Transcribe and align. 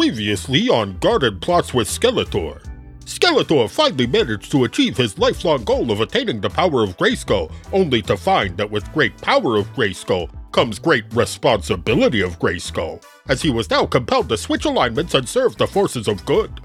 Previously 0.00 0.70
on 0.70 0.96
Garden 0.96 1.38
Plots 1.40 1.74
with 1.74 1.86
Skeletor. 1.86 2.64
Skeletor 3.04 3.68
finally 3.68 4.06
managed 4.06 4.50
to 4.50 4.64
achieve 4.64 4.96
his 4.96 5.18
lifelong 5.18 5.62
goal 5.62 5.90
of 5.90 6.00
attaining 6.00 6.40
the 6.40 6.48
power 6.48 6.82
of 6.82 6.96
Grayskull, 6.96 7.52
only 7.70 8.00
to 8.00 8.16
find 8.16 8.56
that 8.56 8.70
with 8.70 8.90
great 8.94 9.14
power 9.18 9.58
of 9.58 9.70
Grayskull 9.74 10.30
comes 10.52 10.78
great 10.78 11.04
responsibility 11.12 12.22
of 12.22 12.38
Grayskull, 12.38 13.04
as 13.28 13.42
he 13.42 13.50
was 13.50 13.68
now 13.68 13.84
compelled 13.84 14.30
to 14.30 14.38
switch 14.38 14.64
alignments 14.64 15.12
and 15.12 15.28
serve 15.28 15.54
the 15.58 15.66
forces 15.66 16.08
of 16.08 16.24
good. 16.24 16.62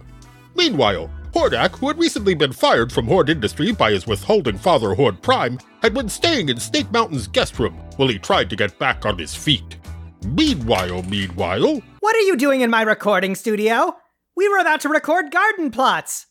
Meanwhile, 0.56 1.10
Hordak, 1.34 1.76
who 1.76 1.90
had 1.90 2.00
recently 2.00 2.36
been 2.36 2.54
fired 2.54 2.90
from 2.90 3.06
Horde 3.06 3.30
Industry 3.30 3.74
by 3.74 3.92
his 3.92 4.08
withholding 4.08 4.58
father 4.58 4.96
Horde 4.96 5.22
Prime, 5.22 5.60
had 5.82 5.94
been 5.94 6.08
staying 6.08 6.48
in 6.48 6.58
Snake 6.58 6.90
Mountain's 6.90 7.28
guest 7.28 7.60
room 7.60 7.74
while 7.98 8.08
he 8.08 8.18
tried 8.18 8.50
to 8.50 8.56
get 8.56 8.80
back 8.80 9.06
on 9.06 9.18
his 9.18 9.36
feet. 9.36 9.76
Meanwhile, 10.26 11.04
meanwhile, 11.04 11.82
What 12.00 12.16
are 12.16 12.20
you 12.22 12.36
doing 12.36 12.62
in 12.62 12.70
my 12.72 12.82
recording 12.82 13.36
studio? 13.36 13.96
We 14.36 14.50
were 14.50 14.58
about 14.58 14.82
to 14.82 14.90
record 14.90 15.32
garden 15.32 15.70
plots. 15.72 16.26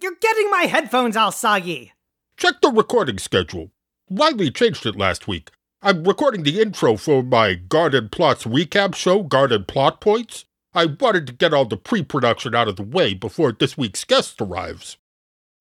You're 0.00 0.16
getting 0.20 0.50
my 0.50 0.62
headphones 0.64 1.16
all 1.16 1.32
soggy. 1.32 1.92
check 2.36 2.60
the 2.60 2.70
recording 2.70 3.18
schedule. 3.18 3.70
Riley 4.10 4.50
changed 4.50 4.84
it 4.84 4.96
last 4.96 5.26
week. 5.26 5.50
I'm 5.80 6.04
recording 6.04 6.42
the 6.42 6.60
intro 6.60 6.96
for 6.96 7.22
my 7.22 7.54
Garden 7.54 8.10
Plots 8.10 8.44
recap 8.44 8.94
show, 8.94 9.22
Garden 9.22 9.64
Plot 9.64 10.00
Points. 10.00 10.44
I 10.74 10.86
wanted 10.86 11.26
to 11.26 11.32
get 11.32 11.54
all 11.54 11.64
the 11.64 11.76
pre 11.76 12.02
production 12.02 12.54
out 12.54 12.68
of 12.68 12.76
the 12.76 12.82
way 12.82 13.14
before 13.14 13.52
this 13.52 13.76
week's 13.78 14.04
guest 14.04 14.40
arrives. 14.40 14.98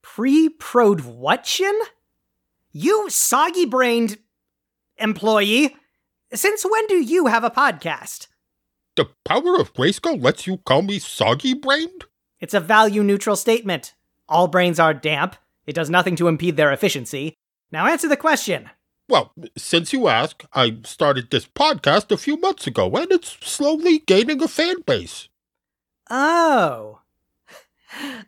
Pre-prodwhattion? 0.02 1.74
You 2.72 3.10
soggy 3.10 3.66
brained 3.66 4.18
employee. 4.98 5.76
Since 6.34 6.64
when 6.64 6.88
do 6.88 6.96
you 6.96 7.26
have 7.26 7.44
a 7.44 7.50
podcast? 7.50 8.28
The 8.96 9.10
power 9.26 9.60
of 9.60 9.74
Grayskull 9.74 10.24
lets 10.24 10.48
you 10.48 10.58
call 10.58 10.82
me 10.82 10.98
soggy 10.98 11.54
brained? 11.54 12.06
It's 12.40 12.54
a 12.54 12.62
value 12.62 13.04
neutral 13.04 13.36
statement. 13.36 13.94
All 14.30 14.48
brains 14.48 14.80
are 14.80 14.94
damp. 14.94 15.36
It 15.66 15.76
does 15.76 15.90
nothing 15.90 16.16
to 16.16 16.30
impede 16.30 16.56
their 16.56 16.72
efficiency. 16.72 17.36
Now 17.70 17.86
answer 17.86 18.08
the 18.08 18.16
question. 18.16 18.70
Well, 19.10 19.34
since 19.58 19.92
you 19.92 20.08
ask, 20.08 20.46
I 20.54 20.78
started 20.86 21.32
this 21.32 21.46
podcast 21.46 22.12
a 22.12 22.18
few 22.18 22.38
months 22.38 22.66
ago 22.66 22.90
and 22.96 23.12
it's 23.12 23.38
slowly 23.42 24.00
gaining 24.00 24.42
a 24.42 24.48
fan 24.48 24.82
base. 24.82 25.28
Oh. 26.10 27.00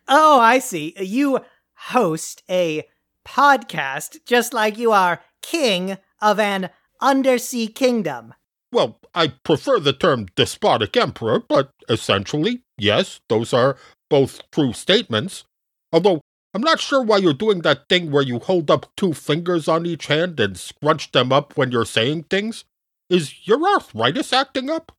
Oh, 0.09 0.41
I 0.41 0.59
see. 0.59 0.93
You 0.99 1.39
host 1.75 2.43
a 2.49 2.83
podcast 3.25 4.25
just 4.25 4.53
like 4.53 4.77
you 4.77 4.91
are 4.91 5.21
king 5.41 5.97
of 6.21 6.37
an 6.37 6.69
undersea 7.03 7.67
kingdom. 7.67 8.33
Well, 8.71 8.99
I 9.13 9.27
prefer 9.27 9.79
the 9.79 9.93
term 9.93 10.25
despotic 10.35 10.97
emperor, 10.97 11.39
but 11.47 11.69
essentially, 11.87 12.63
yes, 12.79 13.19
those 13.29 13.53
are 13.53 13.77
both 14.09 14.49
true 14.49 14.73
statements. 14.73 15.43
Although, 15.91 16.21
I'm 16.55 16.61
not 16.61 16.79
sure 16.79 17.03
why 17.03 17.17
you're 17.17 17.33
doing 17.33 17.61
that 17.61 17.87
thing 17.87 18.09
where 18.09 18.23
you 18.23 18.39
hold 18.39 18.71
up 18.71 18.91
two 18.97 19.13
fingers 19.13 19.67
on 19.67 19.85
each 19.85 20.07
hand 20.07 20.39
and 20.39 20.57
scrunch 20.57 21.11
them 21.11 21.31
up 21.31 21.55
when 21.55 21.71
you're 21.71 21.85
saying 21.85 22.23
things. 22.23 22.63
Is 23.09 23.47
your 23.47 23.61
arthritis 23.67 24.33
acting 24.33 24.71
up? 24.71 24.91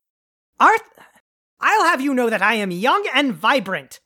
Arth, 0.57 0.81
I'll 1.59 1.83
have 1.83 1.99
you 1.99 2.13
know 2.13 2.29
that 2.29 2.41
I 2.41 2.53
am 2.53 2.71
young 2.71 3.05
and 3.13 3.33
vibrant. 3.33 3.99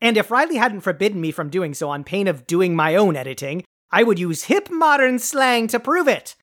And 0.00 0.16
if 0.16 0.32
Riley 0.32 0.56
hadn't 0.56 0.80
forbidden 0.80 1.20
me 1.20 1.30
from 1.30 1.48
doing 1.48 1.74
so 1.74 1.90
on 1.90 2.02
pain 2.02 2.26
of 2.26 2.46
doing 2.46 2.74
my 2.74 2.96
own 2.96 3.14
editing, 3.14 3.62
I 3.92 4.02
would 4.02 4.18
use 4.18 4.44
hip 4.44 4.68
modern 4.70 5.20
slang 5.20 5.68
to 5.68 5.78
prove 5.78 6.08
it. 6.08 6.34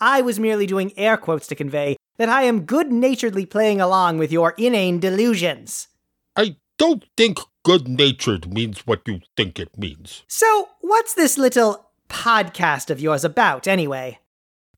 I 0.00 0.20
was 0.20 0.38
merely 0.38 0.66
doing 0.66 0.92
air 0.98 1.16
quotes 1.16 1.46
to 1.46 1.54
convey 1.54 1.96
that 2.18 2.28
I 2.28 2.42
am 2.42 2.66
good 2.66 2.92
naturedly 2.92 3.46
playing 3.46 3.80
along 3.80 4.18
with 4.18 4.30
your 4.30 4.54
inane 4.58 5.00
delusions. 5.00 5.88
I 6.36 6.56
don't 6.78 7.04
think 7.16 7.38
good 7.64 7.88
natured 7.88 8.52
means 8.52 8.86
what 8.86 9.02
you 9.06 9.20
think 9.36 9.58
it 9.58 9.78
means. 9.78 10.24
So, 10.28 10.68
what's 10.80 11.14
this 11.14 11.38
little 11.38 11.90
podcast 12.08 12.90
of 12.90 13.00
yours 13.00 13.24
about, 13.24 13.66
anyway? 13.66 14.18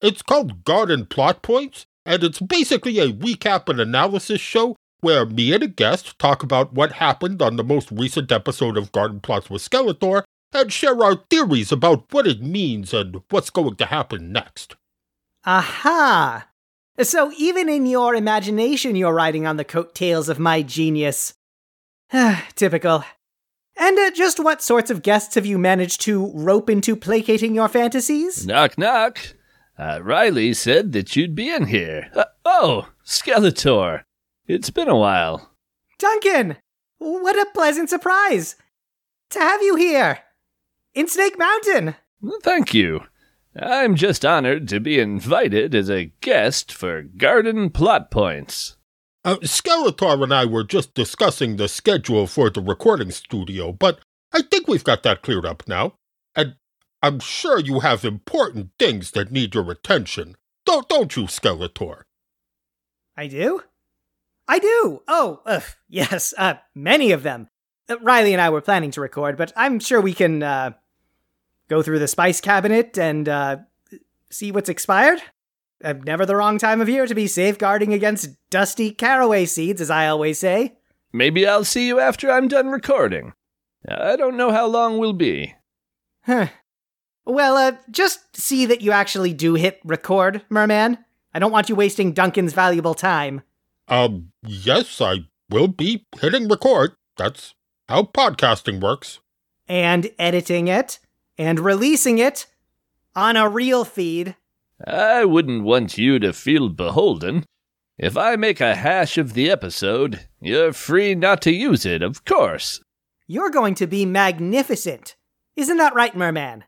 It's 0.00 0.22
called 0.22 0.64
Garden 0.64 1.06
Plot 1.06 1.42
Points, 1.42 1.86
and 2.06 2.22
it's 2.22 2.38
basically 2.38 3.00
a 3.00 3.12
recap 3.12 3.68
and 3.68 3.80
analysis 3.80 4.40
show 4.40 4.76
where 5.00 5.26
me 5.26 5.52
and 5.52 5.62
a 5.64 5.68
guest 5.68 6.18
talk 6.18 6.42
about 6.42 6.72
what 6.72 6.92
happened 6.92 7.42
on 7.42 7.56
the 7.56 7.64
most 7.64 7.90
recent 7.90 8.30
episode 8.30 8.76
of 8.76 8.92
Garden 8.92 9.20
Plots 9.20 9.50
with 9.50 9.68
Skeletor 9.68 10.22
and 10.52 10.72
share 10.72 11.02
our 11.02 11.16
theories 11.28 11.72
about 11.72 12.04
what 12.12 12.26
it 12.26 12.40
means 12.40 12.94
and 12.94 13.20
what's 13.30 13.50
going 13.50 13.76
to 13.76 13.86
happen 13.86 14.32
next. 14.32 14.76
Aha! 15.48 16.46
So, 17.00 17.32
even 17.38 17.70
in 17.70 17.86
your 17.86 18.14
imagination, 18.14 18.96
you're 18.96 19.14
riding 19.14 19.46
on 19.46 19.56
the 19.56 19.64
coattails 19.64 20.28
of 20.28 20.38
my 20.38 20.60
genius. 20.60 21.32
Typical. 22.54 23.02
And 23.74 23.98
uh, 23.98 24.10
just 24.10 24.38
what 24.38 24.60
sorts 24.60 24.90
of 24.90 25.00
guests 25.00 25.36
have 25.36 25.46
you 25.46 25.56
managed 25.56 26.02
to 26.02 26.30
rope 26.34 26.68
into 26.68 26.94
placating 26.94 27.54
your 27.54 27.68
fantasies? 27.68 28.46
Knock, 28.46 28.76
knock. 28.76 29.20
Uh, 29.78 30.00
Riley 30.02 30.52
said 30.52 30.92
that 30.92 31.16
you'd 31.16 31.34
be 31.34 31.48
in 31.48 31.68
here. 31.68 32.10
Uh, 32.14 32.24
oh, 32.44 32.90
Skeletor. 33.02 34.02
It's 34.46 34.68
been 34.68 34.88
a 34.88 34.98
while. 34.98 35.52
Duncan! 35.98 36.58
What 36.98 37.38
a 37.38 37.50
pleasant 37.54 37.88
surprise! 37.88 38.56
To 39.30 39.38
have 39.38 39.62
you 39.62 39.76
here! 39.76 40.18
In 40.94 41.08
Snake 41.08 41.38
Mountain! 41.38 41.94
Thank 42.42 42.74
you. 42.74 43.04
I'm 43.60 43.96
just 43.96 44.24
honored 44.24 44.68
to 44.68 44.78
be 44.78 45.00
invited 45.00 45.74
as 45.74 45.90
a 45.90 46.12
guest 46.20 46.72
for 46.72 47.02
Garden 47.02 47.70
Plot 47.70 48.10
Points. 48.10 48.76
Uh, 49.24 49.36
Skeletor 49.36 50.22
and 50.22 50.32
I 50.32 50.44
were 50.44 50.62
just 50.62 50.94
discussing 50.94 51.56
the 51.56 51.66
schedule 51.66 52.26
for 52.28 52.50
the 52.50 52.60
recording 52.60 53.10
studio, 53.10 53.72
but 53.72 53.98
I 54.32 54.42
think 54.42 54.68
we've 54.68 54.84
got 54.84 55.02
that 55.02 55.22
cleared 55.22 55.44
up 55.44 55.64
now. 55.66 55.94
And 56.36 56.54
I'm 57.02 57.18
sure 57.18 57.58
you 57.58 57.80
have 57.80 58.04
important 58.04 58.70
things 58.78 59.10
that 59.12 59.32
need 59.32 59.54
your 59.54 59.70
attention. 59.72 60.36
Don't, 60.64 60.88
don't 60.88 61.16
you, 61.16 61.24
Skeletor? 61.24 62.02
I 63.16 63.26
do? 63.26 63.62
I 64.46 64.60
do! 64.60 65.02
Oh, 65.08 65.40
uh, 65.44 65.60
yes, 65.88 66.32
uh, 66.38 66.54
many 66.74 67.10
of 67.10 67.24
them. 67.24 67.48
Uh, 67.88 67.98
Riley 68.00 68.34
and 68.34 68.40
I 68.40 68.50
were 68.50 68.60
planning 68.60 68.92
to 68.92 69.00
record, 69.00 69.36
but 69.36 69.52
I'm 69.56 69.80
sure 69.80 70.00
we 70.00 70.14
can, 70.14 70.42
uh, 70.44 70.72
go 71.68 71.82
through 71.82 71.98
the 71.98 72.08
spice 72.08 72.40
cabinet 72.40 72.98
and, 72.98 73.28
uh, 73.28 73.56
see 74.30 74.52
what's 74.52 74.68
expired. 74.68 75.20
Uh, 75.82 75.94
never 76.04 76.26
the 76.26 76.36
wrong 76.36 76.58
time 76.58 76.80
of 76.80 76.88
year 76.88 77.06
to 77.06 77.14
be 77.14 77.26
safeguarding 77.26 77.92
against 77.92 78.30
dusty 78.50 78.90
caraway 78.90 79.44
seeds, 79.44 79.80
as 79.80 79.90
I 79.90 80.08
always 80.08 80.38
say. 80.38 80.76
Maybe 81.12 81.46
I'll 81.46 81.64
see 81.64 81.86
you 81.86 82.00
after 82.00 82.30
I'm 82.30 82.48
done 82.48 82.68
recording. 82.68 83.32
I 83.88 84.16
don't 84.16 84.36
know 84.36 84.50
how 84.50 84.66
long 84.66 84.98
we'll 84.98 85.12
be. 85.12 85.54
Huh. 86.24 86.48
Well, 87.24 87.56
uh, 87.56 87.72
just 87.90 88.36
see 88.36 88.66
that 88.66 88.82
you 88.82 88.90
actually 88.90 89.32
do 89.32 89.54
hit 89.54 89.80
record, 89.84 90.42
Merman. 90.48 90.98
I 91.32 91.38
don't 91.38 91.52
want 91.52 91.68
you 91.68 91.74
wasting 91.76 92.12
Duncan's 92.12 92.52
valuable 92.52 92.94
time. 92.94 93.42
Um, 93.86 94.32
yes, 94.42 95.00
I 95.00 95.26
will 95.48 95.68
be 95.68 96.06
hitting 96.20 96.48
record. 96.48 96.92
That's 97.16 97.54
how 97.88 98.02
podcasting 98.02 98.80
works. 98.80 99.20
And 99.68 100.10
editing 100.18 100.68
it, 100.68 100.98
and 101.38 101.60
releasing 101.60 102.18
it 102.18 102.46
on 103.14 103.36
a 103.36 103.48
real 103.48 103.84
feed. 103.84 104.36
I 104.86 105.24
wouldn't 105.24 105.64
want 105.64 105.96
you 105.96 106.18
to 106.18 106.32
feel 106.32 106.68
beholden. 106.68 107.44
If 107.96 108.16
I 108.16 108.36
make 108.36 108.60
a 108.60 108.74
hash 108.76 109.18
of 109.18 109.34
the 109.34 109.50
episode, 109.50 110.26
you're 110.40 110.72
free 110.72 111.14
not 111.14 111.42
to 111.42 111.52
use 111.52 111.84
it, 111.84 112.02
of 112.02 112.24
course. 112.24 112.80
You're 113.26 113.50
going 113.50 113.74
to 113.76 113.86
be 113.86 114.06
magnificent. 114.06 115.16
Isn't 115.56 115.78
that 115.78 115.94
right, 115.94 116.16
Merman? 116.16 116.64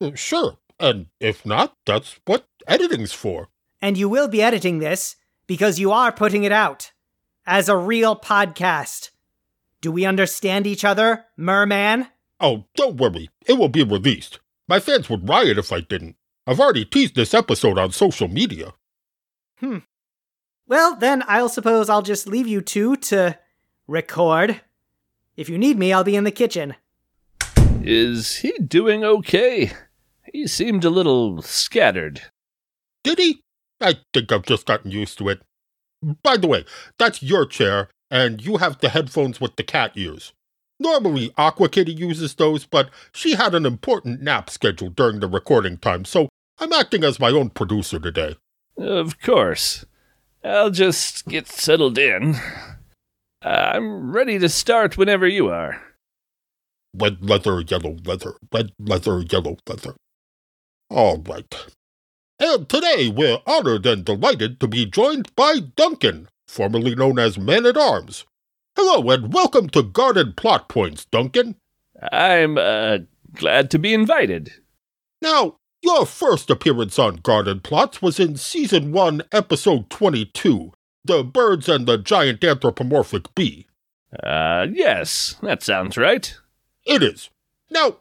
Uh, 0.00 0.10
Sure, 0.14 0.58
and 0.80 1.06
if 1.20 1.46
not, 1.46 1.76
that's 1.86 2.18
what 2.24 2.46
editing's 2.66 3.12
for. 3.12 3.48
And 3.80 3.96
you 3.96 4.08
will 4.08 4.28
be 4.28 4.42
editing 4.42 4.78
this 4.78 5.16
because 5.46 5.78
you 5.78 5.92
are 5.92 6.10
putting 6.12 6.44
it 6.44 6.52
out 6.52 6.92
as 7.46 7.68
a 7.68 7.76
real 7.76 8.16
podcast. 8.16 9.10
Do 9.80 9.92
we 9.92 10.04
understand 10.04 10.66
each 10.66 10.84
other, 10.84 11.26
Merman? 11.36 12.08
Oh, 12.42 12.64
don't 12.74 12.96
worry, 12.96 13.30
it 13.46 13.52
will 13.52 13.68
be 13.68 13.84
released. 13.84 14.40
My 14.66 14.80
fans 14.80 15.08
would 15.08 15.28
riot 15.28 15.58
if 15.58 15.72
I 15.72 15.80
didn't. 15.80 16.16
I've 16.44 16.58
already 16.58 16.84
teased 16.84 17.14
this 17.14 17.34
episode 17.34 17.78
on 17.78 17.92
social 17.92 18.26
media. 18.26 18.74
Hmm. 19.60 19.78
Well, 20.66 20.96
then 20.96 21.22
I'll 21.28 21.48
suppose 21.48 21.88
I'll 21.88 22.02
just 22.02 22.26
leave 22.26 22.48
you 22.48 22.60
two 22.60 22.96
to 22.96 23.38
record. 23.86 24.60
If 25.36 25.48
you 25.48 25.56
need 25.56 25.78
me, 25.78 25.92
I'll 25.92 26.02
be 26.02 26.16
in 26.16 26.24
the 26.24 26.32
kitchen. 26.32 26.74
Is 27.84 28.38
he 28.38 28.52
doing 28.58 29.04
okay? 29.04 29.70
He 30.32 30.48
seemed 30.48 30.84
a 30.84 30.90
little 30.90 31.42
scattered. 31.42 32.22
Did 33.04 33.18
he? 33.18 33.42
I 33.80 33.98
think 34.12 34.32
I've 34.32 34.46
just 34.46 34.66
gotten 34.66 34.90
used 34.90 35.18
to 35.18 35.28
it. 35.28 35.42
By 36.22 36.36
the 36.36 36.48
way, 36.48 36.64
that's 36.98 37.22
your 37.22 37.46
chair, 37.46 37.88
and 38.10 38.44
you 38.44 38.56
have 38.56 38.78
the 38.78 38.88
headphones 38.88 39.40
with 39.40 39.54
the 39.54 39.62
cat 39.62 39.92
ears. 39.94 40.32
Normally, 40.82 41.32
Aqua 41.38 41.68
Kitty 41.68 41.92
uses 41.92 42.34
those, 42.34 42.66
but 42.66 42.90
she 43.12 43.36
had 43.36 43.54
an 43.54 43.64
important 43.64 44.20
nap 44.20 44.50
scheduled 44.50 44.96
during 44.96 45.20
the 45.20 45.28
recording 45.28 45.78
time, 45.78 46.04
so 46.04 46.28
I'm 46.58 46.72
acting 46.72 47.04
as 47.04 47.20
my 47.20 47.30
own 47.30 47.50
producer 47.50 48.00
today. 48.00 48.34
Of 48.76 49.20
course. 49.20 49.84
I'll 50.42 50.70
just 50.70 51.28
get 51.28 51.46
settled 51.46 51.98
in. 51.98 52.34
Uh, 53.44 53.70
I'm 53.74 54.10
ready 54.10 54.40
to 54.40 54.48
start 54.48 54.98
whenever 54.98 55.26
you 55.26 55.50
are. 55.50 55.80
Red 56.94 57.22
leather, 57.22 57.60
yellow 57.60 57.96
leather, 58.04 58.34
red 58.52 58.72
leather, 58.80 59.20
yellow 59.20 59.58
leather. 59.68 59.94
All 60.90 61.18
right. 61.18 61.54
And 62.40 62.68
today 62.68 63.08
we're 63.08 63.38
honored 63.46 63.86
and 63.86 64.04
delighted 64.04 64.58
to 64.58 64.66
be 64.66 64.86
joined 64.86 65.34
by 65.36 65.60
Duncan, 65.76 66.28
formerly 66.48 66.96
known 66.96 67.20
as 67.20 67.38
Man 67.38 67.66
at 67.66 67.76
Arms. 67.76 68.24
Hello 68.74 69.10
and 69.10 69.34
welcome 69.34 69.68
to 69.70 69.82
Garden 69.82 70.32
Plot 70.34 70.66
Points, 70.66 71.04
Duncan. 71.04 71.56
I'm, 72.10 72.56
uh, 72.56 72.98
glad 73.34 73.70
to 73.72 73.78
be 73.78 73.92
invited. 73.92 74.54
Now, 75.20 75.56
your 75.82 76.06
first 76.06 76.48
appearance 76.48 76.98
on 76.98 77.16
Garden 77.16 77.60
Plots 77.60 78.00
was 78.00 78.18
in 78.18 78.36
Season 78.36 78.90
1, 78.90 79.24
Episode 79.30 79.90
22 79.90 80.72
The 81.04 81.22
Birds 81.22 81.68
and 81.68 81.86
the 81.86 81.98
Giant 81.98 82.42
Anthropomorphic 82.42 83.34
Bee. 83.34 83.66
Uh, 84.22 84.68
yes, 84.72 85.36
that 85.42 85.62
sounds 85.62 85.98
right. 85.98 86.34
It 86.86 87.02
is. 87.02 87.28
Now, 87.70 87.98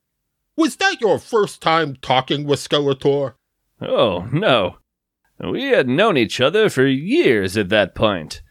was 0.55 0.77
that 0.77 1.01
your 1.01 1.19
first 1.19 1.61
time 1.61 1.97
talking 1.97 2.45
with 2.45 2.59
Skeletor? 2.59 3.33
Oh, 3.81 4.29
no. 4.31 4.77
We 5.37 5.65
had 5.65 5.89
known 5.89 6.15
each 6.15 6.39
other 6.39 6.69
for 6.69 6.85
years 6.85 7.57
at 7.57 7.69
that 7.69 7.93
point. 7.93 8.41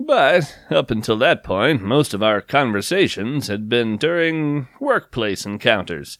But, 0.00 0.58
up 0.70 0.90
until 0.90 1.16
that 1.18 1.42
point, 1.42 1.82
most 1.82 2.14
of 2.14 2.22
our 2.22 2.40
conversations 2.40 3.48
had 3.48 3.68
been 3.68 3.96
during 3.96 4.68
workplace 4.80 5.44
encounters. 5.44 6.18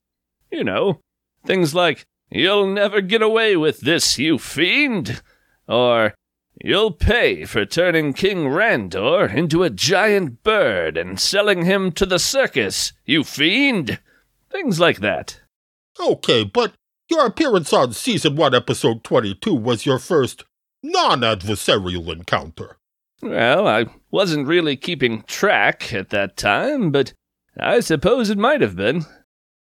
You 0.50 0.64
know, 0.64 1.00
things 1.44 1.74
like, 1.74 2.04
You'll 2.30 2.66
never 2.66 3.00
get 3.00 3.22
away 3.22 3.56
with 3.56 3.80
this, 3.80 4.18
you 4.18 4.38
fiend! 4.38 5.22
Or, 5.66 6.14
You'll 6.60 6.90
pay 6.90 7.44
for 7.44 7.64
turning 7.64 8.12
King 8.12 8.46
Randor 8.46 9.32
into 9.32 9.62
a 9.62 9.70
giant 9.70 10.42
bird 10.42 10.96
and 10.96 11.20
selling 11.20 11.64
him 11.64 11.92
to 11.92 12.04
the 12.04 12.18
circus, 12.18 12.92
you 13.06 13.22
fiend! 13.22 14.00
Things 14.50 14.80
like 14.80 14.98
that. 14.98 15.40
Okay, 16.00 16.42
but 16.42 16.74
your 17.08 17.26
appearance 17.26 17.72
on 17.72 17.92
Season 17.92 18.34
1, 18.34 18.54
Episode 18.54 19.04
22 19.04 19.54
was 19.54 19.86
your 19.86 20.00
first 20.00 20.44
non 20.82 21.20
adversarial 21.20 22.12
encounter. 22.12 22.77
Well, 23.20 23.66
I 23.66 23.86
wasn't 24.10 24.46
really 24.46 24.76
keeping 24.76 25.22
track 25.22 25.92
at 25.92 26.10
that 26.10 26.36
time, 26.36 26.90
but 26.90 27.12
I 27.58 27.80
suppose 27.80 28.30
it 28.30 28.38
might 28.38 28.60
have 28.60 28.76
been. 28.76 29.06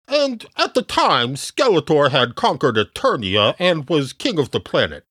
And 0.08 0.44
at 0.56 0.74
the 0.74 0.82
time, 0.82 1.34
Skeletor 1.34 2.10
had 2.10 2.36
conquered 2.36 2.76
Eternia 2.76 3.54
and 3.58 3.88
was 3.88 4.12
king 4.12 4.38
of 4.38 4.50
the 4.50 4.60
planet. 4.60 5.04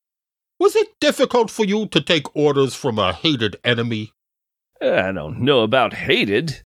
Was 0.60 0.76
it 0.76 1.00
difficult 1.02 1.52
for 1.52 1.66
you 1.66 1.88
to 1.88 2.00
take 2.00 2.34
orders 2.36 2.76
from 2.76 2.98
a 2.98 3.12
hated 3.12 3.58
enemy? 3.64 4.12
I 4.82 5.12
don't 5.12 5.42
know 5.42 5.62
about 5.62 5.94
hated. 5.94 6.62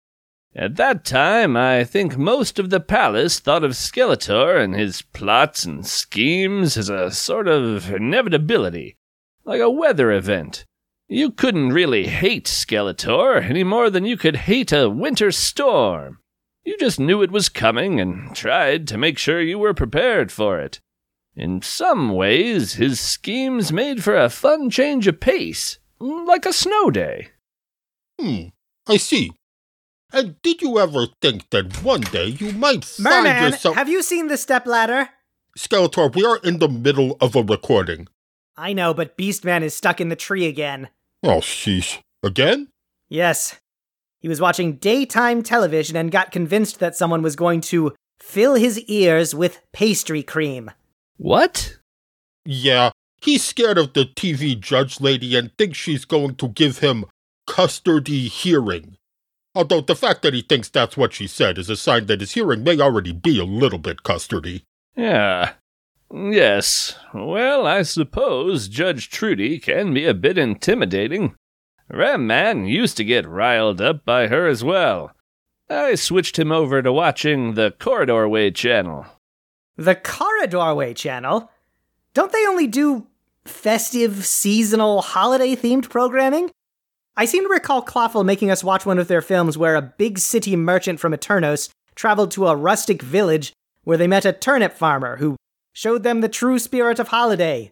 At 0.57 0.77
that 0.77 1.05
time, 1.05 1.57
I 1.57 1.85
think 1.85 2.17
most 2.17 2.59
of 2.59 2.71
the 2.71 2.81
palace 2.81 3.39
thought 3.39 3.63
of 3.63 3.73
Skeletor 3.73 4.59
and 4.59 4.75
his 4.75 5.03
plots 5.03 5.67
and 5.67 5.87
schemes 5.87 6.79
as 6.79 6.89
a 6.89 7.11
sort 7.11 7.47
of 7.47 7.93
inevitability, 7.93 8.97
like 9.45 9.61
a 9.61 9.71
weather 9.71 10.11
event. 10.11 10.65
You 11.09 11.31
couldn't 11.31 11.73
really 11.73 12.09
hate 12.09 12.47
Skeletor 12.47 13.41
any 13.49 13.63
more 13.63 13.91
than 13.91 14.05
you 14.05 14.17
could 14.17 14.37
hate 14.37 14.73
a 14.73 14.91
winter 14.91 15.31
storm. 15.31 16.19
You 16.65 16.77
just 16.79 16.99
knew 16.99 17.23
it 17.23 17.31
was 17.31 17.49
coming 17.49 18.01
and 18.01 18.35
tried 18.35 18.89
to 18.89 18.99
make 18.99 19.17
sure 19.17 19.41
you 19.41 19.57
were 19.57 19.73
prepared 19.73 20.33
for 20.33 20.59
it. 20.59 20.81
In 21.37 21.63
some 21.63 22.11
ways, 22.11 22.75
his 22.75 22.99
schemes 22.99 23.73
made 23.73 24.03
for 24.03 24.17
a 24.17 24.29
fun 24.29 24.69
change 24.69 25.07
of 25.07 25.21
pace, 25.21 25.79
like 26.01 26.45
a 26.45 26.53
snow 26.53 26.91
day. 26.91 27.29
Hmm, 28.21 28.49
I 28.89 28.97
see. 28.97 29.31
And 30.13 30.41
did 30.43 30.61
you 30.61 30.79
ever 30.81 31.07
think 31.23 31.51
that 31.51 31.85
one 31.85 32.01
day 32.01 32.27
you 32.27 32.51
might 32.53 32.85
find 32.85 33.27
Merman, 33.27 33.53
yourself. 33.53 33.77
have 33.77 33.89
you 33.89 34.03
seen 34.03 34.27
the 34.27 34.37
step 34.37 34.67
ladder? 34.67 35.11
Skeletor, 35.57 36.13
we 36.15 36.25
are 36.25 36.39
in 36.39 36.59
the 36.59 36.69
middle 36.69 37.17
of 37.21 37.37
a 37.37 37.43
recording. 37.45 38.09
I 38.57 38.73
know, 38.73 38.93
but 38.93 39.17
Beastman 39.17 39.63
is 39.63 39.75
stuck 39.75 40.01
in 40.01 40.09
the 40.09 40.17
tree 40.17 40.47
again. 40.47 40.89
Oh, 41.23 41.41
sheesh. 41.41 42.01
Again? 42.23 42.69
Yes. 43.09 43.57
He 44.21 44.29
was 44.29 44.41
watching 44.41 44.77
daytime 44.77 45.43
television 45.43 45.97
and 45.97 46.11
got 46.11 46.33
convinced 46.33 46.81
that 46.81 46.97
someone 46.97 47.23
was 47.23 47.37
going 47.37 47.61
to 47.63 47.95
fill 48.21 48.55
his 48.55 48.81
ears 48.85 49.35
with 49.35 49.61
pastry 49.73 50.23
cream. 50.23 50.71
What? 51.17 51.79
Yeah, 52.45 52.91
he's 53.21 53.45
scared 53.45 53.79
of 53.79 53.93
the 53.93 54.05
TV 54.05 54.59
judge 54.59 55.01
lady 55.01 55.37
and 55.37 55.57
thinks 55.57 55.79
she's 55.79 56.05
going 56.05 56.37
to 56.37 56.49
give 56.49 56.79
him 56.79 57.05
custardy 57.49 58.29
hearing. 58.29 58.97
Although 59.55 59.81
the 59.81 59.97
fact 59.97 60.23
that 60.23 60.35
he 60.35 60.43
thinks 60.43 60.69
that's 60.69 60.97
what 60.97 61.15
she 61.15 61.27
said 61.27 61.57
is 61.59 61.71
a 61.71 61.77
sign 61.77 62.07
that 62.07 62.21
his 62.21 62.33
hearing 62.33 62.63
may 62.63 62.79
already 62.81 63.13
be 63.13 63.39
a 63.41 63.45
little 63.45 63.79
bit 63.79 64.03
custardy. 64.03 64.63
Yeah. 64.95 65.53
Yes. 66.13 66.97
Well, 67.13 67.67
I 67.67 67.83
suppose 67.83 68.69
Judge 68.69 69.11
Trudy 69.11 69.59
can 69.59 69.93
be 69.93 70.07
a 70.07 70.15
bit 70.15 70.39
intimidating. 70.39 71.35
Ram 71.89 72.27
Man 72.27 72.67
used 72.67 72.97
to 72.97 73.05
get 73.05 73.29
riled 73.29 73.81
up 73.81 74.05
by 74.05 74.29
her 74.29 74.47
as 74.47 74.65
well. 74.65 75.13
I 75.69 75.95
switched 75.97 76.39
him 76.39 76.53
over 76.53 76.81
to 76.83 76.93
watching 76.93 77.55
the 77.55 77.73
Corridorway 77.79 78.53
channel. 78.53 79.07
The 79.77 79.95
Corridorway 79.95 80.95
channel? 80.95 81.51
Don't 82.15 82.33
they 82.33 82.47
only 82.47 82.67
do 82.67 83.07
festive, 83.45 84.25
seasonal, 84.25 85.03
holiday 85.03 85.55
themed 85.55 85.91
programming? 85.91 86.51
I 87.17 87.25
seem 87.25 87.45
to 87.45 87.49
recall 87.49 87.83
Clawful 87.83 88.25
making 88.25 88.51
us 88.51 88.65
watch 88.65 88.87
one 88.87 88.99
of 88.99 89.09
their 89.09 89.23
films 89.23 89.59
where 89.59 89.75
a 89.75 89.83
big 89.83 90.19
city 90.19 90.55
merchant 90.55 91.01
from 91.01 91.13
Eternos 91.13 91.71
traveled 91.95 92.31
to 92.33 92.47
a 92.47 92.57
rustic 92.57 93.03
village 93.03 93.53
where 93.85 93.97
they 93.97 94.07
met 94.07 94.25
a 94.25 94.33
turnip 94.33 94.75
farmer 94.75 95.17
who 95.17 95.37
showed 95.77 96.03
them 96.05 96.23
the 96.23 96.29
true 96.29 96.59
spirit 96.59 96.99
of 96.99 97.09
holiday, 97.09 97.71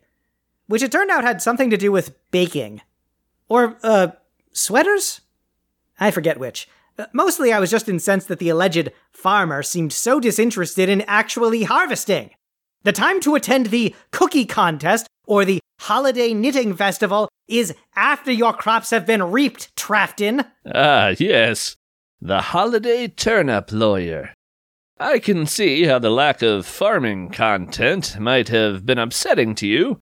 which 0.66 0.82
it 0.82 0.92
turned 0.92 1.10
out 1.10 1.24
had 1.24 1.40
something 1.40 1.70
to 1.70 1.76
do 1.78 1.90
with 1.90 2.14
baking. 2.30 2.82
Or, 3.48 3.78
uh, 3.82 4.08
sweaters? 4.52 5.22
I 5.98 6.10
forget 6.10 6.38
which. 6.38 6.68
Uh, 6.98 7.06
Mostly 7.14 7.50
I 7.50 7.58
was 7.58 7.70
just 7.70 7.88
incensed 7.88 8.28
that 8.28 8.40
the 8.40 8.50
alleged 8.50 8.90
farmer 9.10 9.62
seemed 9.62 9.94
so 9.94 10.20
disinterested 10.20 10.90
in 10.90 11.00
actually 11.06 11.62
harvesting. 11.62 12.28
The 12.82 12.92
time 12.92 13.20
to 13.20 13.36
attend 13.36 13.66
the 13.66 13.94
cookie 14.10 14.44
contest 14.44 15.06
or 15.26 15.46
the 15.46 15.60
holiday 15.80 16.34
knitting 16.34 16.76
festival 16.76 17.30
is 17.48 17.74
after 17.96 18.31
your 18.31 18.52
crops 18.52 18.90
have 18.90 19.06
been 19.06 19.22
reaped, 19.22 19.74
Trafton. 19.76 20.44
Ah, 20.74 21.14
yes. 21.19 21.74
The 22.20 22.43
holiday 22.43 23.08
turnip 23.08 23.72
lawyer. 23.72 24.33
I 24.98 25.19
can 25.19 25.46
see 25.46 25.84
how 25.84 25.98
the 25.98 26.10
lack 26.10 26.41
of 26.41 26.67
farming 26.67 27.31
content 27.31 28.19
might 28.20 28.48
have 28.48 28.86
been 28.86 28.98
upsetting 28.98 29.55
to 29.56 29.67
you. 29.67 30.01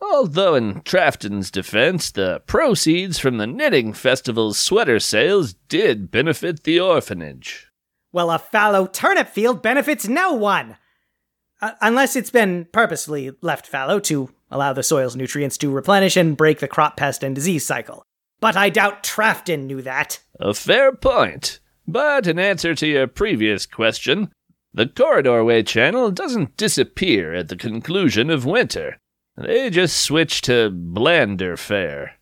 Although, 0.00 0.56
in 0.56 0.82
Trafton's 0.82 1.50
defense, 1.50 2.10
the 2.10 2.42
proceeds 2.46 3.20
from 3.20 3.38
the 3.38 3.46
knitting 3.46 3.92
festival's 3.92 4.58
sweater 4.58 4.98
sales 4.98 5.54
did 5.68 6.10
benefit 6.10 6.64
the 6.64 6.80
orphanage. 6.80 7.68
Well, 8.12 8.30
a 8.30 8.38
fallow 8.38 8.86
turnip 8.86 9.28
field 9.28 9.62
benefits 9.62 10.08
no 10.08 10.32
one. 10.32 10.76
Uh, 11.60 11.72
unless 11.80 12.16
it's 12.16 12.30
been 12.30 12.66
purposely 12.72 13.30
left 13.40 13.66
fallow 13.66 14.00
to 14.00 14.28
allow 14.50 14.72
the 14.72 14.82
soil's 14.82 15.14
nutrients 15.14 15.56
to 15.58 15.70
replenish 15.70 16.16
and 16.16 16.36
break 16.36 16.58
the 16.58 16.66
crop 16.66 16.96
pest 16.96 17.22
and 17.22 17.36
disease 17.36 17.64
cycle. 17.64 18.02
But 18.40 18.56
I 18.56 18.70
doubt 18.70 19.04
Trafton 19.04 19.68
knew 19.68 19.82
that. 19.82 20.18
A 20.40 20.52
fair 20.52 20.92
point. 20.92 21.60
But 21.86 22.26
in 22.26 22.38
answer 22.38 22.74
to 22.74 22.86
your 22.86 23.06
previous 23.06 23.66
question, 23.66 24.30
the 24.74 24.86
Corridorway 24.86 25.64
channel 25.64 26.10
doesn't 26.10 26.56
disappear 26.56 27.34
at 27.34 27.48
the 27.48 27.56
conclusion 27.56 28.30
of 28.30 28.46
winter. 28.46 28.98
They 29.36 29.70
just 29.70 29.96
switch 29.96 30.42
to 30.42 30.70
blander 30.70 31.56
fare. 31.56 32.14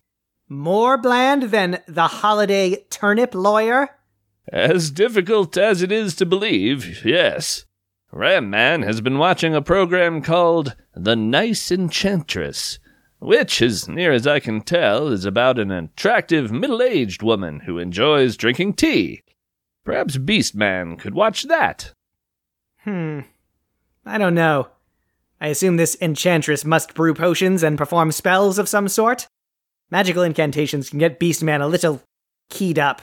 More 0.49 0.97
bland 0.97 1.43
than 1.43 1.79
the 1.87 2.07
holiday 2.07 2.83
turnip 2.89 3.33
lawyer? 3.33 3.89
As 4.51 4.91
difficult 4.91 5.55
as 5.55 5.81
it 5.81 5.91
is 5.91 6.15
to 6.15 6.25
believe, 6.25 7.05
yes. 7.05 7.65
Ram 8.11 8.49
Man 8.49 8.81
has 8.81 8.99
been 8.99 9.17
watching 9.17 9.55
a 9.55 9.61
program 9.61 10.21
called 10.21 10.75
The 10.93 11.15
Nice 11.15 11.71
Enchantress, 11.71 12.79
which, 13.19 13.61
as 13.61 13.87
near 13.87 14.11
as 14.11 14.27
I 14.27 14.41
can 14.41 14.61
tell, 14.61 15.07
is 15.07 15.23
about 15.23 15.57
an 15.57 15.71
attractive 15.71 16.51
middle 16.51 16.81
aged 16.81 17.23
woman 17.23 17.61
who 17.61 17.77
enjoys 17.77 18.35
drinking 18.35 18.73
tea. 18.73 19.21
Perhaps 19.83 20.17
Beastman 20.17 20.99
could 20.99 21.15
watch 21.15 21.43
that. 21.43 21.93
Hmm. 22.83 23.21
I 24.05 24.17
don't 24.17 24.35
know. 24.35 24.69
I 25.39 25.47
assume 25.47 25.77
this 25.77 25.97
enchantress 26.01 26.63
must 26.63 26.93
brew 26.93 27.13
potions 27.13 27.63
and 27.63 27.77
perform 27.77 28.11
spells 28.11 28.59
of 28.59 28.69
some 28.69 28.87
sort? 28.87 29.27
Magical 29.89 30.23
incantations 30.23 30.89
can 30.89 30.99
get 30.99 31.19
Beastman 31.19 31.61
a 31.61 31.67
little 31.67 32.01
keyed 32.49 32.77
up. 32.77 33.01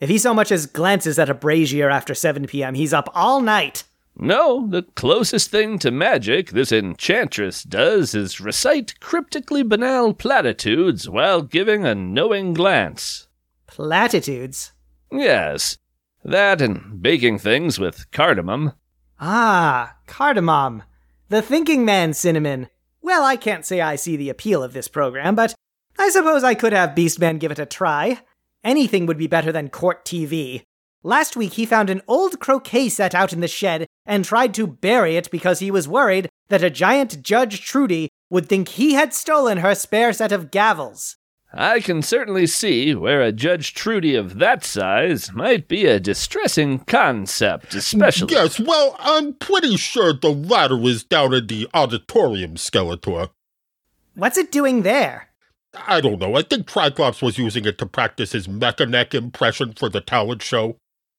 If 0.00 0.08
he 0.08 0.18
so 0.18 0.32
much 0.32 0.50
as 0.52 0.66
glances 0.66 1.18
at 1.18 1.28
a 1.28 1.34
brazier 1.34 1.90
after 1.90 2.14
7 2.14 2.46
p.m., 2.46 2.74
he's 2.74 2.92
up 2.92 3.08
all 3.14 3.40
night. 3.40 3.84
No, 4.16 4.66
the 4.68 4.82
closest 4.94 5.50
thing 5.50 5.78
to 5.80 5.90
magic 5.90 6.50
this 6.50 6.70
enchantress 6.70 7.62
does 7.62 8.14
is 8.14 8.40
recite 8.40 9.00
cryptically 9.00 9.62
banal 9.62 10.12
platitudes 10.12 11.08
while 11.08 11.42
giving 11.42 11.84
a 11.84 11.94
knowing 11.94 12.52
glance. 12.52 13.28
Platitudes? 13.66 14.72
Yes, 15.10 15.78
that 16.24 16.60
and 16.60 17.02
baking 17.02 17.38
things 17.38 17.78
with 17.78 18.10
cardamom. 18.10 18.72
Ah, 19.20 19.96
cardamom. 20.06 20.82
The 21.28 21.42
thinking 21.42 21.84
man 21.84 22.12
cinnamon. 22.12 22.68
Well, 23.00 23.24
I 23.24 23.36
can't 23.36 23.64
say 23.64 23.80
I 23.80 23.96
see 23.96 24.16
the 24.16 24.30
appeal 24.30 24.62
of 24.62 24.72
this 24.72 24.88
program, 24.88 25.34
but 25.34 25.54
I 25.98 26.10
suppose 26.10 26.44
I 26.44 26.54
could 26.54 26.72
have 26.72 26.90
Beastman 26.90 27.38
give 27.38 27.52
it 27.52 27.58
a 27.58 27.66
try. 27.66 28.20
Anything 28.64 29.06
would 29.06 29.18
be 29.18 29.26
better 29.26 29.50
than 29.52 29.68
court 29.68 30.04
TV. 30.04 30.62
Last 31.02 31.36
week 31.36 31.54
he 31.54 31.66
found 31.66 31.90
an 31.90 32.02
old 32.06 32.38
croquet 32.38 32.88
set 32.88 33.14
out 33.14 33.32
in 33.32 33.40
the 33.40 33.48
shed 33.48 33.86
and 34.06 34.24
tried 34.24 34.54
to 34.54 34.66
bury 34.66 35.16
it 35.16 35.30
because 35.30 35.58
he 35.58 35.70
was 35.70 35.88
worried 35.88 36.28
that 36.48 36.62
a 36.62 36.70
giant 36.70 37.22
Judge 37.22 37.60
Trudy 37.60 38.08
would 38.30 38.48
think 38.48 38.68
he 38.68 38.94
had 38.94 39.12
stolen 39.12 39.58
her 39.58 39.74
spare 39.74 40.12
set 40.12 40.30
of 40.30 40.50
gavels. 40.50 41.16
I 41.54 41.80
can 41.80 42.00
certainly 42.00 42.46
see 42.46 42.94
where 42.94 43.20
a 43.20 43.30
Judge 43.30 43.74
Trudy 43.74 44.14
of 44.14 44.38
that 44.38 44.64
size 44.64 45.32
might 45.32 45.68
be 45.68 45.84
a 45.84 46.00
distressing 46.00 46.78
concept, 46.80 47.74
especially. 47.74 48.32
Yes, 48.32 48.58
well, 48.58 48.96
I'm 48.98 49.34
pretty 49.34 49.76
sure 49.76 50.14
the 50.14 50.32
ladder 50.32 50.80
is 50.82 51.04
down 51.04 51.34
in 51.34 51.46
the 51.48 51.68
auditorium, 51.74 52.54
Skeletor. 52.54 53.30
What's 54.14 54.38
it 54.38 54.50
doing 54.50 54.82
there? 54.82 55.28
I 55.86 56.00
don't 56.00 56.18
know. 56.18 56.36
I 56.36 56.42
think 56.42 56.66
Triclops 56.66 57.20
was 57.20 57.38
using 57.38 57.66
it 57.66 57.78
to 57.78 57.86
practice 57.86 58.32
his 58.32 58.46
Mekaneck 58.46 59.14
impression 59.14 59.72
for 59.74 59.88
the 59.88 60.00
talent 60.00 60.42
show. 60.42 60.76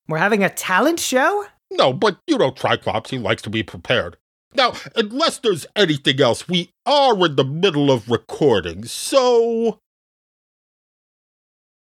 We're 0.08 0.18
having 0.18 0.44
a 0.44 0.50
talent 0.50 1.00
show? 1.00 1.46
No, 1.72 1.94
but 1.94 2.18
you 2.28 2.38
know 2.38 2.52
Triclops, 2.52 3.10
he 3.10 3.20
likes 3.20 3.42
to 3.44 3.50
be 3.50 3.64
prepared. 3.64 4.18
Now, 4.56 4.74
unless 4.96 5.40
there's 5.40 5.66
anything 5.76 6.22
else, 6.22 6.48
we 6.48 6.72
are 6.86 7.26
in 7.26 7.36
the 7.36 7.44
middle 7.44 7.92
of 7.92 8.10
recording, 8.10 8.86
so. 8.86 9.80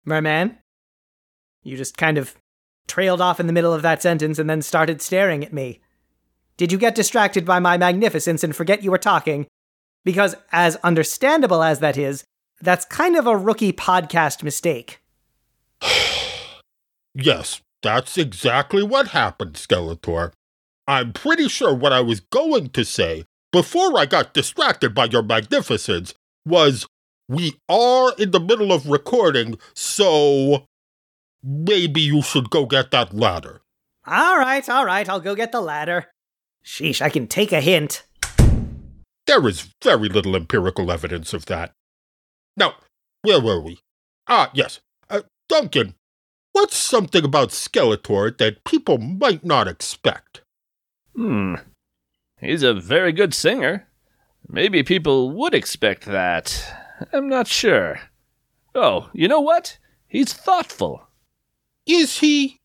Merman? 0.08 0.58
You 1.62 1.76
just 1.76 1.96
kind 1.96 2.18
of 2.18 2.34
trailed 2.88 3.20
off 3.20 3.38
in 3.38 3.46
the 3.46 3.52
middle 3.52 3.72
of 3.72 3.82
that 3.82 4.02
sentence 4.02 4.38
and 4.38 4.48
then 4.48 4.62
started 4.62 5.02
staring 5.02 5.44
at 5.44 5.52
me. 5.52 5.80
Did 6.56 6.72
you 6.72 6.78
get 6.78 6.94
distracted 6.94 7.44
by 7.44 7.60
my 7.60 7.76
magnificence 7.76 8.42
and 8.42 8.56
forget 8.56 8.82
you 8.82 8.90
were 8.90 8.98
talking? 8.98 9.46
Because, 10.04 10.34
as 10.50 10.76
understandable 10.76 11.62
as 11.62 11.80
that 11.80 11.96
is, 11.96 12.24
that's 12.60 12.84
kind 12.84 13.16
of 13.16 13.26
a 13.26 13.36
rookie 13.36 13.72
podcast 13.72 14.42
mistake. 14.42 15.00
yes, 17.14 17.60
that's 17.82 18.18
exactly 18.18 18.82
what 18.82 19.08
happened, 19.08 19.54
Skeletor. 19.54 20.32
I'm 20.88 21.12
pretty 21.12 21.48
sure 21.48 21.74
what 21.74 21.92
I 21.92 22.00
was 22.00 22.20
going 22.20 22.70
to 22.70 22.84
say 22.84 23.24
before 23.52 23.98
I 23.98 24.06
got 24.06 24.34
distracted 24.34 24.94
by 24.94 25.04
your 25.04 25.22
magnificence 25.22 26.14
was 26.46 26.86
we 27.28 27.56
are 27.68 28.14
in 28.18 28.30
the 28.30 28.40
middle 28.40 28.72
of 28.72 28.88
recording, 28.88 29.58
so 29.74 30.64
maybe 31.42 32.00
you 32.00 32.22
should 32.22 32.50
go 32.50 32.66
get 32.66 32.90
that 32.90 33.14
ladder. 33.14 33.60
All 34.06 34.38
right, 34.38 34.66
all 34.68 34.86
right, 34.86 35.08
I'll 35.08 35.20
go 35.20 35.34
get 35.34 35.52
the 35.52 35.60
ladder. 35.60 36.06
Sheesh, 36.64 37.02
I 37.02 37.10
can 37.10 37.26
take 37.26 37.52
a 37.52 37.60
hint. 37.60 38.04
There 39.26 39.46
is 39.46 39.68
very 39.82 40.08
little 40.08 40.34
empirical 40.34 40.90
evidence 40.90 41.34
of 41.34 41.46
that. 41.46 41.72
Now, 42.56 42.76
where 43.22 43.40
were 43.40 43.60
we? 43.60 43.78
Ah, 44.26 44.50
yes. 44.54 44.80
Uh, 45.10 45.22
Duncan, 45.48 45.94
what's 46.52 46.76
something 46.76 47.24
about 47.24 47.50
Skeletor 47.50 48.36
that 48.38 48.64
people 48.64 48.96
might 48.96 49.44
not 49.44 49.68
expect? 49.68 50.40
Hmm. 51.14 51.56
He's 52.40 52.62
a 52.62 52.72
very 52.72 53.12
good 53.12 53.34
singer. 53.34 53.86
Maybe 54.48 54.82
people 54.82 55.30
would 55.32 55.54
expect 55.54 56.06
that. 56.06 56.64
I'm 57.12 57.28
not 57.28 57.46
sure. 57.46 58.00
Oh, 58.74 59.10
you 59.12 59.28
know 59.28 59.40
what? 59.40 59.78
He's 60.06 60.32
thoughtful. 60.32 61.08
Is 61.86 62.18
he? 62.18 62.58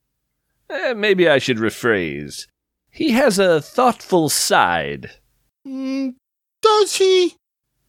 Eh, 0.69 0.93
maybe 0.93 1.27
I 1.27 1.37
should 1.39 1.57
rephrase. 1.57 2.47
He 2.89 3.11
has 3.11 3.39
a 3.39 3.61
thoughtful 3.61 4.29
side. 4.29 5.11
Mm, 5.65 6.15
does 6.61 6.95
he? 6.95 7.35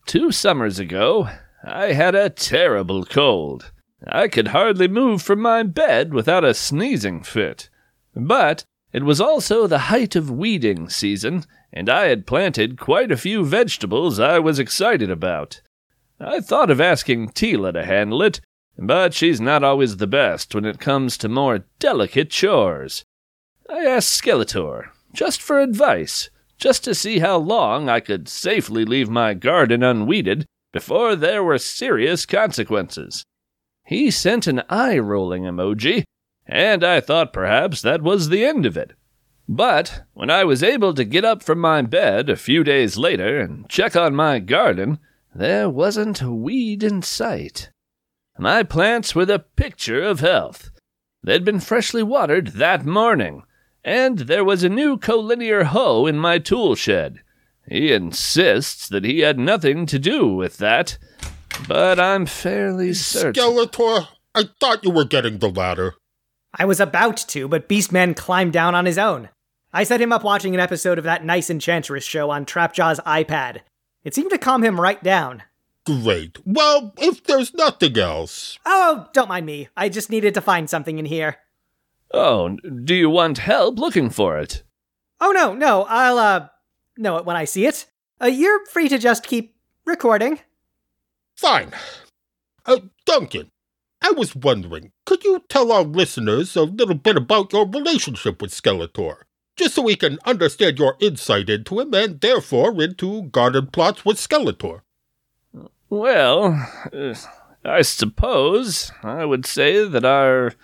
Two 0.06 0.32
summers 0.32 0.78
ago, 0.78 1.28
I 1.64 1.92
had 1.92 2.14
a 2.14 2.30
terrible 2.30 3.04
cold. 3.04 3.72
I 4.06 4.28
could 4.28 4.48
hardly 4.48 4.88
move 4.88 5.22
from 5.22 5.40
my 5.40 5.62
bed 5.62 6.12
without 6.12 6.44
a 6.44 6.54
sneezing 6.54 7.22
fit. 7.22 7.68
But 8.14 8.64
it 8.92 9.02
was 9.02 9.20
also 9.20 9.66
the 9.66 9.90
height 9.90 10.14
of 10.14 10.30
weeding 10.30 10.88
season, 10.88 11.44
and 11.72 11.88
I 11.88 12.06
had 12.06 12.26
planted 12.26 12.78
quite 12.78 13.10
a 13.10 13.16
few 13.16 13.44
vegetables 13.44 14.20
I 14.20 14.38
was 14.38 14.58
excited 14.58 15.10
about. 15.10 15.60
I 16.26 16.40
thought 16.40 16.70
of 16.70 16.80
asking 16.80 17.30
Teela 17.30 17.74
to 17.74 17.84
handle 17.84 18.22
it, 18.22 18.40
but 18.78 19.12
she's 19.12 19.40
not 19.40 19.62
always 19.62 19.98
the 19.98 20.06
best 20.06 20.54
when 20.54 20.64
it 20.64 20.80
comes 20.80 21.18
to 21.18 21.28
more 21.28 21.66
delicate 21.78 22.30
chores. 22.30 23.04
I 23.68 23.84
asked 23.84 24.22
Skeletor, 24.22 24.88
just 25.12 25.42
for 25.42 25.60
advice, 25.60 26.30
just 26.56 26.82
to 26.84 26.94
see 26.94 27.18
how 27.18 27.36
long 27.36 27.90
I 27.90 28.00
could 28.00 28.28
safely 28.28 28.86
leave 28.86 29.10
my 29.10 29.34
garden 29.34 29.82
unweeded 29.82 30.46
before 30.72 31.14
there 31.14 31.44
were 31.44 31.58
serious 31.58 32.24
consequences. 32.24 33.22
He 33.84 34.10
sent 34.10 34.46
an 34.46 34.62
eye 34.70 34.98
rolling 34.98 35.42
emoji, 35.42 36.04
and 36.46 36.82
I 36.82 37.00
thought 37.00 37.34
perhaps 37.34 37.82
that 37.82 38.02
was 38.02 38.30
the 38.30 38.44
end 38.44 38.64
of 38.64 38.78
it. 38.78 38.92
But 39.46 40.04
when 40.14 40.30
I 40.30 40.44
was 40.44 40.62
able 40.62 40.94
to 40.94 41.04
get 41.04 41.24
up 41.24 41.42
from 41.42 41.58
my 41.58 41.82
bed 41.82 42.30
a 42.30 42.36
few 42.36 42.64
days 42.64 42.96
later 42.96 43.40
and 43.40 43.68
check 43.68 43.94
on 43.94 44.14
my 44.14 44.38
garden, 44.38 44.98
there 45.34 45.68
wasn't 45.68 46.22
a 46.22 46.30
weed 46.30 46.82
in 46.82 47.02
sight. 47.02 47.70
My 48.38 48.62
plants 48.62 49.14
were 49.14 49.26
the 49.26 49.38
picture 49.38 50.02
of 50.02 50.20
health. 50.20 50.70
They'd 51.22 51.44
been 51.44 51.60
freshly 51.60 52.02
watered 52.02 52.48
that 52.48 52.84
morning, 52.84 53.42
and 53.82 54.20
there 54.20 54.44
was 54.44 54.62
a 54.62 54.68
new 54.68 54.96
collinear 54.98 55.64
hoe 55.64 56.06
in 56.06 56.18
my 56.18 56.38
tool 56.38 56.74
shed. 56.74 57.20
He 57.68 57.92
insists 57.92 58.88
that 58.88 59.04
he 59.04 59.20
had 59.20 59.38
nothing 59.38 59.86
to 59.86 59.98
do 59.98 60.28
with 60.28 60.58
that, 60.58 60.98
but 61.66 61.98
I'm 61.98 62.26
fairly 62.26 62.92
certain. 62.92 63.42
Skeletor, 63.42 64.08
I 64.34 64.44
thought 64.60 64.84
you 64.84 64.90
were 64.90 65.04
getting 65.04 65.38
the 65.38 65.48
ladder. 65.48 65.94
I 66.56 66.64
was 66.66 66.78
about 66.78 67.16
to, 67.16 67.48
but 67.48 67.68
Beastman 67.68 68.14
climbed 68.16 68.52
down 68.52 68.74
on 68.74 68.86
his 68.86 68.98
own. 68.98 69.30
I 69.72 69.82
set 69.82 70.00
him 70.00 70.12
up 70.12 70.22
watching 70.22 70.54
an 70.54 70.60
episode 70.60 70.98
of 70.98 71.04
that 71.04 71.24
nice 71.24 71.50
Enchantress 71.50 72.04
show 72.04 72.30
on 72.30 72.44
Trapjaw's 72.44 73.00
iPad. 73.00 73.60
It 74.04 74.14
seemed 74.14 74.30
to 74.30 74.38
calm 74.38 74.62
him 74.62 74.80
right 74.80 75.02
down. 75.02 75.42
Great. 75.86 76.38
Well, 76.46 76.94
if 76.98 77.24
there's 77.24 77.52
nothing 77.54 77.98
else. 77.98 78.58
Oh, 78.64 79.08
don't 79.12 79.28
mind 79.28 79.46
me. 79.46 79.68
I 79.76 79.88
just 79.88 80.10
needed 80.10 80.34
to 80.34 80.40
find 80.40 80.68
something 80.68 80.98
in 80.98 81.04
here. 81.06 81.36
Oh, 82.12 82.56
do 82.84 82.94
you 82.94 83.10
want 83.10 83.38
help 83.38 83.78
looking 83.78 84.08
for 84.08 84.38
it? 84.38 84.62
Oh, 85.20 85.32
no, 85.32 85.52
no. 85.54 85.84
I'll, 85.88 86.18
uh, 86.18 86.48
know 86.96 87.16
it 87.16 87.24
when 87.24 87.36
I 87.36 87.44
see 87.44 87.66
it. 87.66 87.86
Uh, 88.22 88.26
you're 88.26 88.64
free 88.66 88.88
to 88.88 88.98
just 88.98 89.26
keep 89.26 89.56
recording. 89.84 90.38
Fine. 91.36 91.72
Uh, 92.64 92.80
Duncan, 93.04 93.50
I 94.00 94.12
was 94.12 94.36
wondering, 94.36 94.92
could 95.04 95.24
you 95.24 95.42
tell 95.48 95.72
our 95.72 95.82
listeners 95.82 96.56
a 96.56 96.62
little 96.62 96.94
bit 96.94 97.16
about 97.16 97.52
your 97.52 97.68
relationship 97.68 98.40
with 98.40 98.52
Skeletor? 98.52 99.16
Just 99.56 99.74
so 99.74 99.82
we 99.82 99.96
can 99.96 100.18
understand 100.24 100.78
your 100.78 100.96
insight 101.00 101.48
into 101.48 101.80
him 101.80 101.94
and 101.94 102.20
therefore 102.20 102.82
into 102.82 103.22
garden 103.24 103.68
plots 103.68 104.04
with 104.04 104.16
Skeletor. 104.16 104.80
Well, 105.88 106.68
uh, 106.92 107.14
I 107.64 107.82
suppose 107.82 108.90
I 109.02 109.24
would 109.24 109.46
say 109.46 109.86
that 109.86 110.04
our 110.04 110.54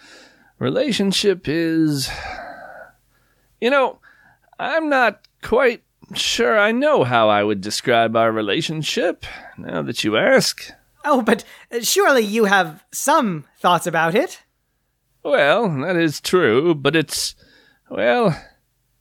relationship 0.58 1.46
is. 1.46 2.10
You 3.60 3.70
know, 3.70 4.00
I'm 4.58 4.88
not 4.88 5.26
quite 5.42 5.82
sure 6.14 6.58
I 6.58 6.72
know 6.72 7.04
how 7.04 7.28
I 7.28 7.44
would 7.44 7.60
describe 7.60 8.16
our 8.16 8.32
relationship, 8.32 9.24
now 9.56 9.82
that 9.82 10.02
you 10.02 10.16
ask. 10.16 10.72
Oh, 11.04 11.22
but 11.22 11.44
surely 11.80 12.24
you 12.24 12.46
have 12.46 12.84
some 12.90 13.44
thoughts 13.60 13.86
about 13.86 14.14
it. 14.14 14.42
Well, 15.22 15.68
that 15.82 15.96
is 15.96 16.20
true, 16.20 16.74
but 16.74 16.96
it's. 16.96 17.34
Well, 17.88 18.40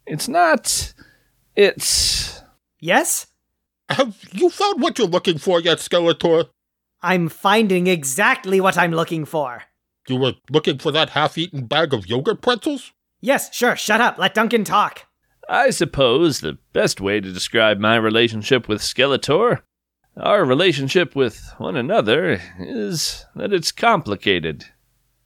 it's 0.09 0.27
not. 0.27 0.93
It's. 1.55 2.41
Yes? 2.79 3.27
Have 3.89 4.17
you 4.31 4.49
found 4.49 4.81
what 4.81 4.97
you're 4.97 5.07
looking 5.07 5.37
for 5.37 5.59
yet, 5.59 5.77
Skeletor? 5.77 6.49
I'm 7.01 7.29
finding 7.29 7.87
exactly 7.87 8.59
what 8.59 8.77
I'm 8.77 8.91
looking 8.91 9.25
for. 9.25 9.63
You 10.07 10.17
were 10.17 10.33
looking 10.49 10.79
for 10.79 10.91
that 10.91 11.11
half 11.11 11.37
eaten 11.37 11.65
bag 11.65 11.93
of 11.93 12.07
yogurt 12.07 12.41
pretzels? 12.41 12.91
Yes, 13.21 13.53
sure, 13.53 13.75
shut 13.75 14.01
up. 14.01 14.17
Let 14.17 14.33
Duncan 14.33 14.63
talk. 14.63 15.05
I 15.47 15.69
suppose 15.71 16.39
the 16.39 16.57
best 16.73 17.01
way 17.01 17.19
to 17.19 17.33
describe 17.33 17.79
my 17.79 17.95
relationship 17.95 18.67
with 18.67 18.81
Skeletor, 18.81 19.61
our 20.17 20.45
relationship 20.45 21.15
with 21.15 21.53
one 21.57 21.75
another, 21.75 22.41
is 22.59 23.25
that 23.35 23.53
it's 23.53 23.71
complicated. 23.71 24.65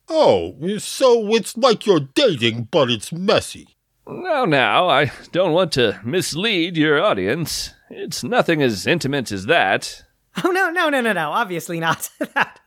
Oh, 0.10 0.56
so 0.80 1.34
it's 1.36 1.58
like 1.58 1.86
you're 1.86 2.10
dating, 2.14 2.68
but 2.72 2.90
it's 2.90 3.12
messy. 3.12 3.73
Now, 4.06 4.46
now, 4.46 4.90
I 4.90 5.12
don't 5.32 5.54
want 5.54 5.72
to 5.74 6.00
mislead 6.04 6.76
your 6.76 7.02
audience. 7.02 7.74
It's 7.90 8.24
nothing 8.24 8.62
as 8.62 8.86
intimate 8.86 9.32
as 9.32 9.46
that. 9.46 10.04
Oh, 10.44 10.52
no, 10.52 10.70
no, 10.70 10.90
no, 10.90 11.00
no, 11.00 11.14
no. 11.14 11.32
Obviously 11.32 11.80
not. 11.80 12.10
that, 12.34 12.60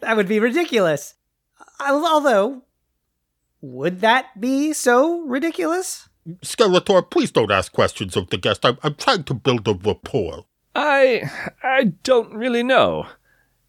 that 0.00 0.16
would 0.16 0.28
be 0.28 0.40
ridiculous. 0.40 1.14
Although, 1.80 2.62
would 3.60 4.00
that 4.00 4.40
be 4.40 4.72
so 4.72 5.20
ridiculous? 5.22 6.08
Skeletor, 6.42 7.10
please 7.10 7.30
don't 7.30 7.50
ask 7.50 7.72
questions 7.72 8.16
of 8.16 8.30
the 8.30 8.36
guest. 8.36 8.64
I'm, 8.64 8.78
I'm 8.82 8.94
trying 8.94 9.24
to 9.24 9.34
build 9.34 9.66
a 9.66 9.74
rapport. 9.74 10.44
I. 10.74 11.30
I 11.62 11.94
don't 12.02 12.32
really 12.34 12.62
know. 12.62 13.06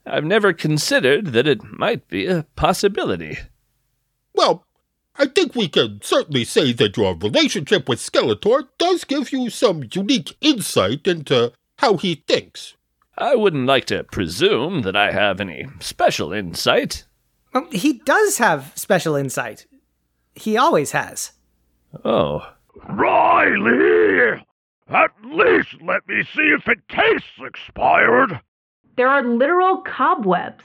I've 0.05 0.25
never 0.25 0.53
considered 0.53 1.27
that 1.27 1.47
it 1.47 1.63
might 1.63 2.07
be 2.07 2.25
a 2.25 2.45
possibility. 2.55 3.37
Well, 4.33 4.65
I 5.19 5.25
think 5.25 5.53
we 5.53 5.67
can 5.67 5.99
certainly 6.01 6.45
say 6.45 6.71
that 6.71 6.95
your 6.95 7.13
relationship 7.13 7.89
with 7.89 7.99
Skeletor 7.99 8.69
does 8.77 9.03
give 9.03 9.33
you 9.33 9.49
some 9.49 9.83
unique 9.91 10.37
insight 10.39 11.05
into 11.07 11.51
how 11.79 11.97
he 11.97 12.23
thinks. 12.25 12.77
I 13.17 13.35
wouldn't 13.35 13.67
like 13.67 13.83
to 13.87 14.05
presume 14.05 14.83
that 14.83 14.95
I 14.95 15.11
have 15.11 15.41
any 15.41 15.67
special 15.81 16.31
insight. 16.31 17.03
Um, 17.53 17.67
he 17.69 17.93
does 18.05 18.37
have 18.37 18.71
special 18.75 19.17
insight. 19.17 19.65
He 20.35 20.55
always 20.55 20.91
has. 20.93 21.33
Oh. 22.05 22.53
Riley! 22.87 24.41
At 24.87 25.11
least 25.25 25.75
let 25.81 26.07
me 26.07 26.23
see 26.33 26.55
if 26.57 26.65
it 26.69 26.79
tastes 26.87 27.27
expired. 27.45 28.39
There 28.95 29.09
are 29.09 29.23
literal 29.23 29.81
cobwebs. 29.81 30.63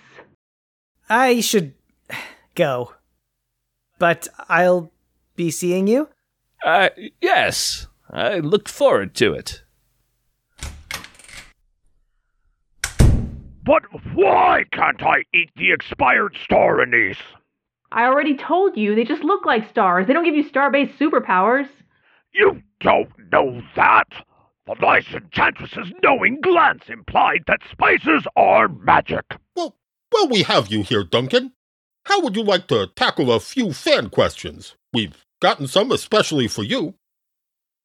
I 1.09 1.41
should 1.41 1.75
go. 2.55 2.93
But 3.99 4.29
I'll 4.49 4.93
be 5.37 5.51
seeing 5.51 5.87
you? 5.87 6.09
Uh, 6.65 6.91
yes. 7.21 7.87
I 8.11 8.39
look 8.39 8.69
forward 8.69 9.15
to 9.17 9.35
it. 9.35 9.63
But 13.65 13.83
why 14.15 14.65
can't 14.73 15.03
I 15.03 15.25
eat 15.33 15.51
the 15.57 15.73
expired 15.73 16.37
star 16.43 16.83
anise? 16.83 17.17
I 17.91 18.05
already 18.05 18.37
told 18.37 18.77
you, 18.77 18.95
they 18.95 19.05
just 19.05 19.25
look 19.25 19.47
like 19.47 19.71
stars. 19.71 20.07
They 20.07 20.13
don't 20.13 20.25
give 20.25 20.35
you 20.35 20.47
star 20.47 20.71
based 20.71 20.99
superpowers. 20.99 21.69
You 22.33 22.63
don't 22.81 23.11
know 23.33 23.63
that. 23.77 24.09
The 24.67 24.75
nice 24.81 25.07
enchantress's 25.13 25.93
knowing 26.03 26.41
glance 26.41 26.85
implied 26.89 27.45
that 27.47 27.61
spices 27.71 28.27
are 28.37 28.69
magic. 28.69 29.37
Well, 29.55 29.77
well, 30.13 30.29
we 30.29 30.43
have 30.43 30.69
you 30.69 30.83
here, 30.83 31.05
Duncan. 31.05 31.53
How 32.07 32.21
would 32.21 32.37
you 32.37 32.43
like 32.43 32.67
to 32.69 32.89
tackle 32.95 33.33
a 33.33 33.41
few 33.41 33.73
fan 33.73 34.11
questions? 34.11 34.77
We've 34.93 35.25
gotten 35.41 35.67
some 35.67 35.91
especially 35.91 36.49
for 36.49 36.63
you. 36.63 36.95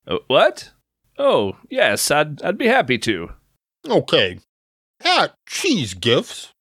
Uh, 0.07 0.17
what? 0.27 0.71
Oh, 1.17 1.57
yes, 1.69 2.09
I'd, 2.11 2.41
I'd 2.41 2.57
be 2.57 2.67
happy 2.67 2.97
to. 2.99 3.31
Okay. 3.87 4.39
At 5.03 5.33
Cheese 5.47 5.93
Gifts, 5.93 6.53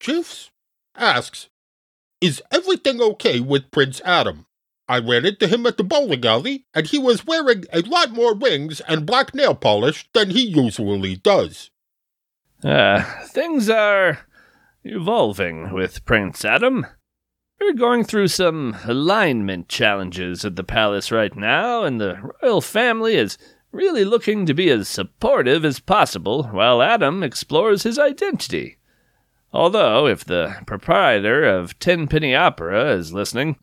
Gifts 0.00 0.50
asks, 0.96 1.48
Is 2.20 2.42
everything 2.52 3.00
okay 3.00 3.40
with 3.40 3.70
Prince 3.70 4.00
Adam? 4.04 4.46
I 4.88 4.98
ran 4.98 5.26
into 5.26 5.46
him 5.46 5.66
at 5.66 5.76
the 5.76 5.84
bowling 5.84 6.24
alley, 6.24 6.64
and 6.72 6.86
he 6.86 6.98
was 6.98 7.26
wearing 7.26 7.64
a 7.72 7.82
lot 7.82 8.10
more 8.10 8.34
rings 8.34 8.80
and 8.80 9.04
black 9.04 9.34
nail 9.34 9.54
polish 9.54 10.08
than 10.14 10.30
he 10.30 10.40
usually 10.42 11.16
does. 11.16 11.70
Uh, 12.64 13.02
things 13.26 13.68
are 13.68 14.26
evolving 14.84 15.72
with 15.72 16.04
Prince 16.04 16.44
Adam. 16.44 16.86
We're 17.60 17.72
going 17.72 18.04
through 18.04 18.28
some 18.28 18.76
alignment 18.84 19.68
challenges 19.68 20.44
at 20.44 20.56
the 20.56 20.64
palace 20.64 21.10
right 21.10 21.34
now, 21.34 21.82
and 21.82 22.00
the 22.00 22.32
royal 22.42 22.60
family 22.60 23.16
is 23.16 23.36
really 23.72 24.04
looking 24.04 24.46
to 24.46 24.54
be 24.54 24.70
as 24.70 24.88
supportive 24.88 25.64
as 25.64 25.80
possible 25.80 26.44
while 26.44 26.80
Adam 26.80 27.22
explores 27.22 27.82
his 27.82 27.98
identity. 27.98 28.78
Although, 29.52 30.06
if 30.06 30.24
the 30.24 30.56
proprietor 30.66 31.44
of 31.44 31.78
Tenpenny 31.78 32.34
Opera 32.34 32.92
is 32.92 33.12
listening, 33.12 33.56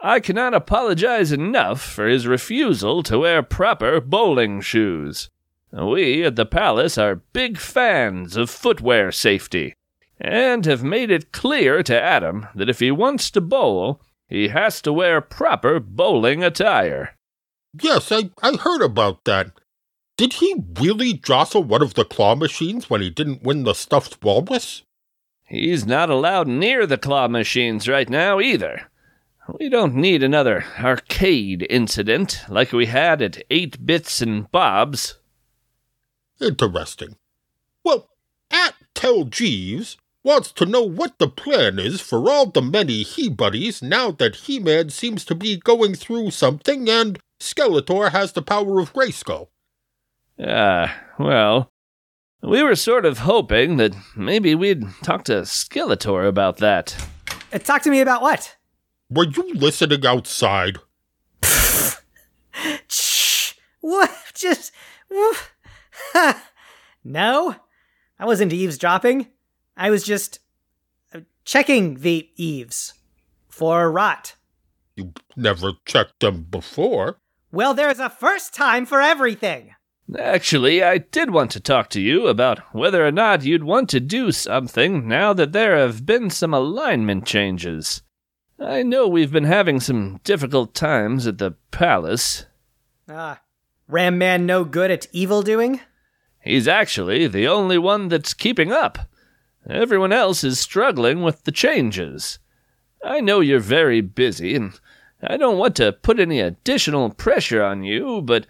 I 0.00 0.20
cannot 0.20 0.54
apologize 0.54 1.30
enough 1.30 1.82
for 1.82 2.06
his 2.06 2.26
refusal 2.26 3.02
to 3.04 3.18
wear 3.18 3.42
proper 3.42 4.00
bowling 4.00 4.60
shoes. 4.60 5.30
We 5.72 6.24
at 6.24 6.36
the 6.36 6.46
palace 6.46 6.98
are 6.98 7.22
big 7.32 7.58
fans 7.58 8.36
of 8.36 8.50
footwear 8.50 9.12
safety, 9.12 9.74
and 10.20 10.66
have 10.66 10.84
made 10.84 11.10
it 11.10 11.32
clear 11.32 11.82
to 11.82 12.00
Adam 12.00 12.46
that 12.54 12.68
if 12.68 12.80
he 12.80 12.90
wants 12.90 13.30
to 13.30 13.40
bowl, 13.40 14.00
he 14.28 14.48
has 14.48 14.82
to 14.82 14.92
wear 14.92 15.20
proper 15.20 15.80
bowling 15.80 16.44
attire. 16.44 17.16
Yes, 17.80 18.12
I, 18.12 18.30
I 18.42 18.56
heard 18.56 18.82
about 18.82 19.24
that. 19.24 19.52
Did 20.16 20.34
he 20.34 20.62
really 20.78 21.14
jostle 21.14 21.64
one 21.64 21.82
of 21.82 21.94
the 21.94 22.04
claw 22.04 22.34
machines 22.34 22.90
when 22.90 23.00
he 23.00 23.08
didn't 23.08 23.42
win 23.42 23.64
the 23.64 23.74
stuffed 23.74 24.22
walrus? 24.22 24.82
He's 25.44 25.86
not 25.86 26.10
allowed 26.10 26.46
near 26.46 26.86
the 26.86 26.98
claw 26.98 27.26
machines 27.26 27.88
right 27.88 28.08
now 28.08 28.38
either. 28.38 28.90
We 29.58 29.68
don't 29.68 29.94
need 29.94 30.22
another 30.22 30.64
arcade 30.78 31.66
incident 31.68 32.42
like 32.48 32.72
we 32.72 32.86
had 32.86 33.22
at 33.22 33.42
8 33.50 33.84
Bits 33.84 34.20
and 34.20 34.50
Bob's. 34.52 35.18
Interesting. 36.40 37.16
Well, 37.82 38.10
at 38.50 38.74
Tell 38.94 39.24
Jeeves 39.24 39.96
wants 40.22 40.52
to 40.52 40.66
know 40.66 40.82
what 40.82 41.18
the 41.18 41.28
plan 41.28 41.78
is 41.78 42.00
for 42.00 42.30
all 42.30 42.46
the 42.46 42.62
many 42.62 43.02
He 43.02 43.28
Buddies 43.28 43.82
now 43.82 44.10
that 44.12 44.36
He 44.36 44.58
Man 44.58 44.90
seems 44.90 45.24
to 45.26 45.34
be 45.34 45.56
going 45.56 45.94
through 45.94 46.30
something 46.30 46.88
and 46.88 47.18
Skeletor 47.40 48.10
has 48.12 48.32
the 48.32 48.42
power 48.42 48.80
of 48.80 48.92
Grayskull. 48.92 49.48
Ah, 50.38 50.94
well, 51.18 51.70
we 52.42 52.62
were 52.62 52.76
sort 52.76 53.04
of 53.04 53.18
hoping 53.18 53.76
that 53.78 53.94
maybe 54.16 54.54
we'd 54.54 54.84
talk 55.02 55.24
to 55.24 55.42
Skeletor 55.42 56.26
about 56.26 56.58
that. 56.58 56.96
Uh, 57.52 57.58
talk 57.58 57.82
to 57.82 57.90
me 57.90 58.00
about 58.00 58.22
what? 58.22 58.56
Were 59.10 59.26
you 59.26 59.54
listening 59.54 60.06
outside? 60.06 60.78
Shh. 62.88 63.54
What? 63.80 64.10
Just. 64.34 64.72
woof. 65.10 65.54
no, 67.04 67.56
I 68.18 68.24
wasn't 68.24 68.52
eavesdropping. 68.52 69.26
I 69.80 69.88
was 69.88 70.04
just 70.04 70.40
uh, 71.14 71.20
checking 71.46 72.00
the 72.00 72.28
eaves 72.36 72.92
for 73.48 73.90
rot. 73.90 74.36
You 74.94 75.14
never 75.34 75.72
checked 75.86 76.20
them 76.20 76.42
before. 76.42 77.16
Well, 77.50 77.72
there's 77.72 77.98
a 77.98 78.10
first 78.10 78.52
time 78.52 78.84
for 78.84 79.00
everything. 79.00 79.74
Actually, 80.18 80.82
I 80.82 80.98
did 80.98 81.30
want 81.30 81.50
to 81.52 81.60
talk 81.60 81.88
to 81.90 82.00
you 82.00 82.26
about 82.26 82.58
whether 82.74 83.06
or 83.06 83.10
not 83.10 83.44
you'd 83.44 83.64
want 83.64 83.88
to 83.90 84.00
do 84.00 84.32
something 84.32 85.08
now 85.08 85.32
that 85.32 85.52
there 85.52 85.78
have 85.78 86.04
been 86.04 86.28
some 86.28 86.52
alignment 86.52 87.24
changes. 87.24 88.02
I 88.58 88.82
know 88.82 89.08
we've 89.08 89.32
been 89.32 89.44
having 89.44 89.80
some 89.80 90.20
difficult 90.24 90.74
times 90.74 91.26
at 91.26 91.38
the 91.38 91.52
palace. 91.70 92.44
Ah, 93.08 93.40
Ram 93.88 94.18
Man 94.18 94.44
no 94.44 94.62
good 94.64 94.90
at 94.90 95.06
evil 95.10 95.40
doing? 95.40 95.80
He's 96.42 96.68
actually 96.68 97.26
the 97.28 97.48
only 97.48 97.78
one 97.78 98.08
that's 98.08 98.34
keeping 98.34 98.72
up. 98.72 98.98
Everyone 99.70 100.12
else 100.12 100.42
is 100.42 100.58
struggling 100.58 101.22
with 101.22 101.44
the 101.44 101.52
changes. 101.52 102.40
I 103.04 103.20
know 103.20 103.38
you're 103.38 103.60
very 103.60 104.00
busy, 104.00 104.56
and 104.56 104.78
I 105.22 105.36
don't 105.36 105.58
want 105.58 105.76
to 105.76 105.92
put 105.92 106.18
any 106.18 106.40
additional 106.40 107.10
pressure 107.10 107.62
on 107.62 107.84
you, 107.84 108.20
but 108.20 108.46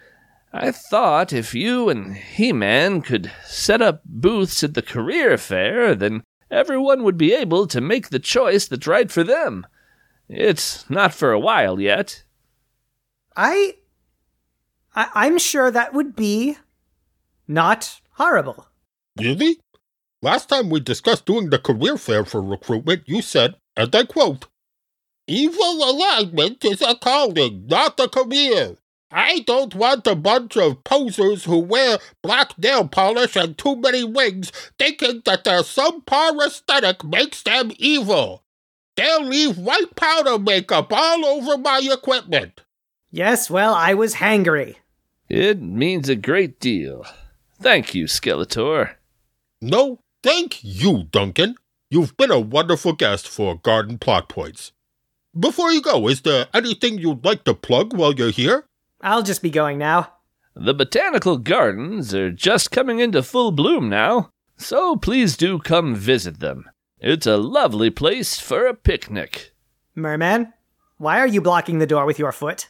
I 0.51 0.71
thought 0.71 1.31
if 1.31 1.53
you 1.53 1.89
and 1.89 2.15
He 2.15 2.51
Man 2.51 3.01
could 3.01 3.31
set 3.45 3.83
up 3.83 4.01
booths 4.03 4.63
at 4.63 4.73
the 4.73 4.81
career 4.81 5.37
fair, 5.37 5.93
then 5.93 6.23
everyone 6.49 7.03
would 7.03 7.17
be 7.17 7.33
able 7.33 7.67
to 7.67 7.81
make 7.81 8.09
the 8.09 8.19
choice 8.19 8.65
that's 8.65 8.87
right 8.87 9.11
for 9.11 9.23
them. 9.23 9.67
It's 10.27 10.89
not 10.89 11.13
for 11.13 11.31
a 11.31 11.39
while 11.39 11.79
yet. 11.79 12.23
I. 13.37 13.75
I 14.95 15.09
I'm 15.13 15.37
sure 15.37 15.69
that 15.69 15.93
would 15.93 16.15
be 16.15 16.57
not 17.47 18.01
horrible. 18.13 18.67
Really? 19.19 19.59
Last 20.23 20.49
time 20.49 20.69
we 20.69 20.79
discussed 20.79 21.25
doing 21.25 21.49
the 21.49 21.57
career 21.57 21.97
fair 21.97 22.25
for 22.25 22.41
recruitment, 22.41 23.03
you 23.07 23.21
said, 23.21 23.55
and 23.75 23.93
I 23.95 24.03
quote, 24.03 24.47
Evil 25.27 25.83
alignment 25.83 26.63
is 26.63 26.81
a 26.81 26.95
calling, 26.95 27.65
not 27.67 27.99
a 27.99 28.07
career. 28.07 28.77
I 29.11 29.39
don't 29.39 29.75
want 29.75 30.07
a 30.07 30.15
bunch 30.15 30.55
of 30.57 30.83
posers 30.83 31.45
who 31.45 31.59
wear 31.59 31.97
black 32.21 32.57
nail 32.57 32.87
polish 32.87 33.35
and 33.35 33.57
too 33.57 33.75
many 33.75 34.03
rings 34.03 34.51
thinking 34.77 35.21
that 35.25 35.43
their 35.43 35.61
subpar 35.61 36.45
aesthetic 36.45 37.03
makes 37.03 37.41
them 37.41 37.71
evil. 37.77 38.43
They'll 38.95 39.23
leave 39.23 39.57
white 39.57 39.95
powder 39.95 40.37
makeup 40.37 40.93
all 40.93 41.25
over 41.25 41.57
my 41.57 41.81
equipment. 41.91 42.61
Yes, 43.09 43.49
well, 43.49 43.73
I 43.73 43.93
was 43.93 44.15
hangry. 44.15 44.75
It 45.27 45.61
means 45.61 46.07
a 46.07 46.15
great 46.15 46.59
deal. 46.59 47.05
Thank 47.59 47.93
you, 47.93 48.05
Skeletor. 48.05 48.95
No, 49.61 49.99
thank 50.23 50.63
you, 50.63 51.03
Duncan. 51.11 51.55
You've 51.89 52.15
been 52.17 52.31
a 52.31 52.39
wonderful 52.39 52.93
guest 52.93 53.27
for 53.27 53.57
Garden 53.57 53.97
Plot 53.97 54.29
Points. 54.29 54.71
Before 55.37 55.71
you 55.71 55.81
go, 55.81 56.07
is 56.07 56.21
there 56.21 56.47
anything 56.53 56.97
you'd 56.97 57.25
like 57.25 57.43
to 57.45 57.53
plug 57.53 57.95
while 57.95 58.13
you're 58.13 58.31
here? 58.31 58.65
I'll 59.01 59.23
just 59.23 59.41
be 59.41 59.49
going 59.49 59.77
now. 59.77 60.13
The 60.55 60.73
botanical 60.73 61.37
gardens 61.37 62.13
are 62.13 62.31
just 62.31 62.71
coming 62.71 62.99
into 62.99 63.23
full 63.23 63.51
bloom 63.51 63.89
now, 63.89 64.29
so 64.57 64.95
please 64.95 65.37
do 65.37 65.59
come 65.59 65.95
visit 65.95 66.39
them. 66.39 66.69
It's 66.99 67.25
a 67.25 67.37
lovely 67.37 67.89
place 67.89 68.39
for 68.39 68.67
a 68.67 68.73
picnic. 68.73 69.53
Merman? 69.95 70.53
Why 70.97 71.19
are 71.19 71.27
you 71.27 71.41
blocking 71.41 71.79
the 71.79 71.87
door 71.87 72.05
with 72.05 72.19
your 72.19 72.31
foot? 72.31 72.67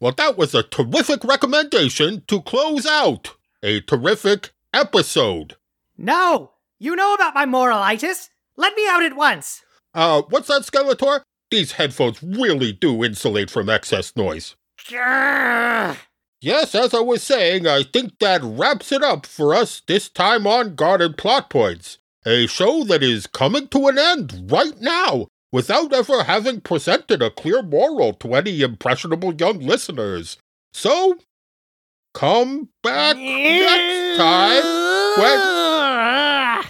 Well, 0.00 0.12
that 0.12 0.38
was 0.38 0.54
a 0.54 0.62
terrific 0.62 1.22
recommendation 1.24 2.22
to 2.28 2.40
close 2.42 2.86
out 2.86 3.32
a 3.62 3.80
terrific 3.80 4.52
episode. 4.72 5.56
No! 5.98 6.53
You 6.84 6.94
know 6.94 7.14
about 7.14 7.34
my 7.34 7.46
moralitis! 7.46 8.28
Let 8.58 8.76
me 8.76 8.86
out 8.86 9.02
at 9.02 9.16
once! 9.16 9.62
Uh, 9.94 10.20
what's 10.28 10.48
that, 10.48 10.64
Skeletor? 10.64 11.22
These 11.50 11.72
headphones 11.72 12.22
really 12.22 12.72
do 12.72 13.02
insulate 13.02 13.48
from 13.48 13.70
excess 13.70 14.14
noise. 14.14 14.54
Grrr. 14.78 15.96
Yes, 16.42 16.74
as 16.74 16.92
I 16.92 17.00
was 17.00 17.22
saying, 17.22 17.66
I 17.66 17.84
think 17.84 18.18
that 18.18 18.42
wraps 18.44 18.92
it 18.92 19.02
up 19.02 19.24
for 19.24 19.54
us 19.54 19.80
this 19.86 20.10
time 20.10 20.46
on 20.46 20.74
Garden 20.74 21.14
Plot 21.14 21.48
Points, 21.48 21.96
a 22.26 22.46
show 22.46 22.84
that 22.84 23.02
is 23.02 23.26
coming 23.26 23.66
to 23.68 23.88
an 23.88 23.98
end 23.98 24.50
right 24.52 24.78
now 24.78 25.28
without 25.50 25.90
ever 25.90 26.24
having 26.24 26.60
presented 26.60 27.22
a 27.22 27.30
clear 27.30 27.62
moral 27.62 28.12
to 28.12 28.34
any 28.34 28.60
impressionable 28.60 29.32
young 29.32 29.58
listeners. 29.58 30.36
So, 30.74 31.16
come 32.12 32.68
back 32.82 33.16
next 33.16 34.18
time 34.18 34.64
when. 35.18 35.73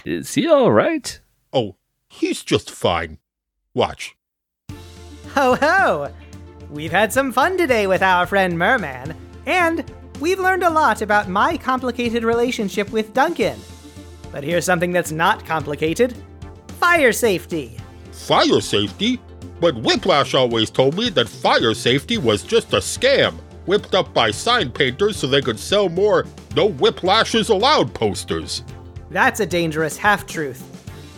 Is 0.05 0.35
he 0.35 0.47
all 0.47 0.71
right? 0.71 1.19
Oh, 1.51 1.77
he's 2.07 2.43
just 2.43 2.69
fine. 2.69 3.17
Watch. 3.73 4.15
Ho 5.33 5.55
ho! 5.55 6.09
We've 6.69 6.91
had 6.91 7.11
some 7.11 7.31
fun 7.31 7.57
today 7.57 7.87
with 7.87 8.03
our 8.03 8.27
friend 8.27 8.55
Merman, 8.55 9.15
and 9.47 9.91
we've 10.19 10.39
learned 10.39 10.61
a 10.61 10.69
lot 10.69 11.01
about 11.01 11.27
my 11.27 11.57
complicated 11.57 12.23
relationship 12.23 12.91
with 12.91 13.15
Duncan. 13.15 13.59
But 14.31 14.43
here's 14.43 14.63
something 14.63 14.91
that's 14.91 15.11
not 15.11 15.43
complicated 15.43 16.15
fire 16.79 17.11
safety. 17.11 17.79
Fire 18.11 18.61
safety? 18.61 19.19
But 19.59 19.75
Whiplash 19.75 20.35
always 20.35 20.69
told 20.69 20.95
me 20.95 21.09
that 21.09 21.27
fire 21.27 21.73
safety 21.73 22.19
was 22.19 22.43
just 22.43 22.73
a 22.73 22.77
scam, 22.77 23.33
whipped 23.65 23.95
up 23.95 24.13
by 24.13 24.29
sign 24.29 24.69
painters 24.71 25.17
so 25.17 25.25
they 25.25 25.41
could 25.41 25.57
sell 25.57 25.89
more 25.89 26.27
No 26.55 26.69
Whiplashes 26.69 27.49
Allowed 27.49 27.91
posters. 27.91 28.61
That's 29.15 29.39
a 29.39 29.45
dangerous 29.45 29.95
half 29.95 30.27
truth. 30.27 30.61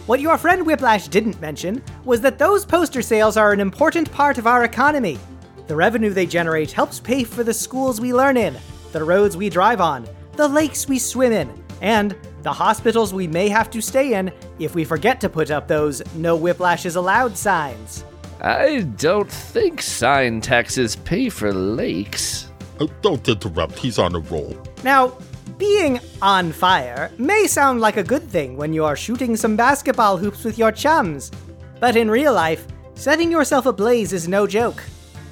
What 0.06 0.20
your 0.20 0.38
friend 0.38 0.64
Whiplash 0.64 1.08
didn't 1.08 1.42
mention 1.42 1.82
was 2.06 2.22
that 2.22 2.38
those 2.38 2.64
poster 2.64 3.02
sales 3.02 3.38
are 3.38 3.52
an 3.54 3.60
important 3.60 4.12
part 4.12 4.38
of 4.38 4.46
our 4.46 4.66
economy. 4.66 5.18
The 5.66 5.76
revenue 5.76 6.12
they 6.12 6.28
generate 6.28 6.72
helps 6.72 7.00
pay 7.00 7.24
for 7.24 7.44
the 7.44 7.56
schools 7.56 8.00
we 8.00 8.14
learn 8.14 8.38
in, 8.38 8.56
the 8.92 9.04
roads 9.04 9.36
we 9.36 9.50
drive 9.50 9.82
on, 9.82 10.08
the 10.34 10.48
lakes 10.48 10.88
we 10.88 11.00
swim 11.00 11.32
in, 11.32 11.52
and 11.82 12.16
the 12.44 12.54
hospitals 12.54 13.16
we 13.16 13.26
may 13.26 13.50
have 13.50 13.72
to 13.72 13.82
stay 13.82 14.14
in 14.14 14.32
if 14.60 14.76
we 14.76 14.84
forget 14.84 15.20
to 15.22 15.28
put 15.28 15.50
up 15.50 15.68
those 15.68 16.04
no 16.14 16.38
whiplashes 16.38 16.98
allowed 16.98 17.36
signs. 17.36 18.06
I 18.42 18.82
don't 18.98 19.32
think 19.32 19.82
sign 19.82 20.40
taxes 20.42 20.98
pay 20.98 21.30
for 21.30 21.52
lakes. 21.52 22.52
Oh, 22.80 22.92
don't 23.02 23.28
interrupt, 23.28 23.80
he's 23.80 23.98
on 23.98 24.14
a 24.14 24.20
roll. 24.20 24.56
Now, 24.84 25.18
being 25.58 26.00
on 26.22 26.52
fire 26.52 27.12
may 27.18 27.48
sound 27.48 27.82
like 27.82 27.98
a 27.98 28.04
good 28.04 28.24
thing 28.24 28.58
when 28.58 28.74
you're 28.74 28.96
shooting 28.96 29.36
some 29.36 29.56
basketball 29.56 30.18
hoops 30.18 30.44
with 30.44 30.58
your 30.58 30.72
chums, 30.72 31.32
but 31.80 31.96
in 31.96 32.12
real 32.12 32.34
life, 32.34 32.68
setting 32.94 33.32
yourself 33.32 33.66
ablaze 33.66 34.14
is 34.14 34.28
no 34.28 34.46
joke. 34.46 34.84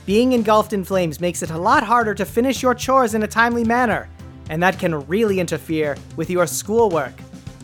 Being 0.06 0.34
engulfed 0.34 0.74
in 0.74 0.84
flames 0.84 1.20
makes 1.20 1.44
it 1.44 1.52
a 1.52 1.58
lot 1.58 1.84
harder 1.84 2.14
to 2.16 2.26
finish 2.26 2.64
your 2.64 2.76
chores 2.76 3.14
in 3.14 3.24
a 3.24 3.28
timely 3.28 3.64
manner, 3.64 4.10
and 4.50 4.62
that 4.64 4.80
can 4.80 5.06
really 5.08 5.40
interfere 5.40 5.96
with 6.16 6.30
your 6.30 6.48
schoolwork. 6.48 7.14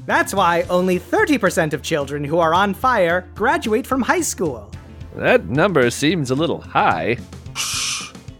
That's 0.05 0.33
why 0.33 0.63
only 0.63 0.99
30% 0.99 1.73
of 1.73 1.81
children 1.81 2.23
who 2.23 2.39
are 2.39 2.53
on 2.53 2.73
fire 2.73 3.27
graduate 3.35 3.87
from 3.87 4.01
high 4.01 4.21
school. 4.21 4.71
That 5.15 5.49
number 5.49 5.89
seems 5.89 6.31
a 6.31 6.35
little 6.35 6.61
high. 6.61 7.17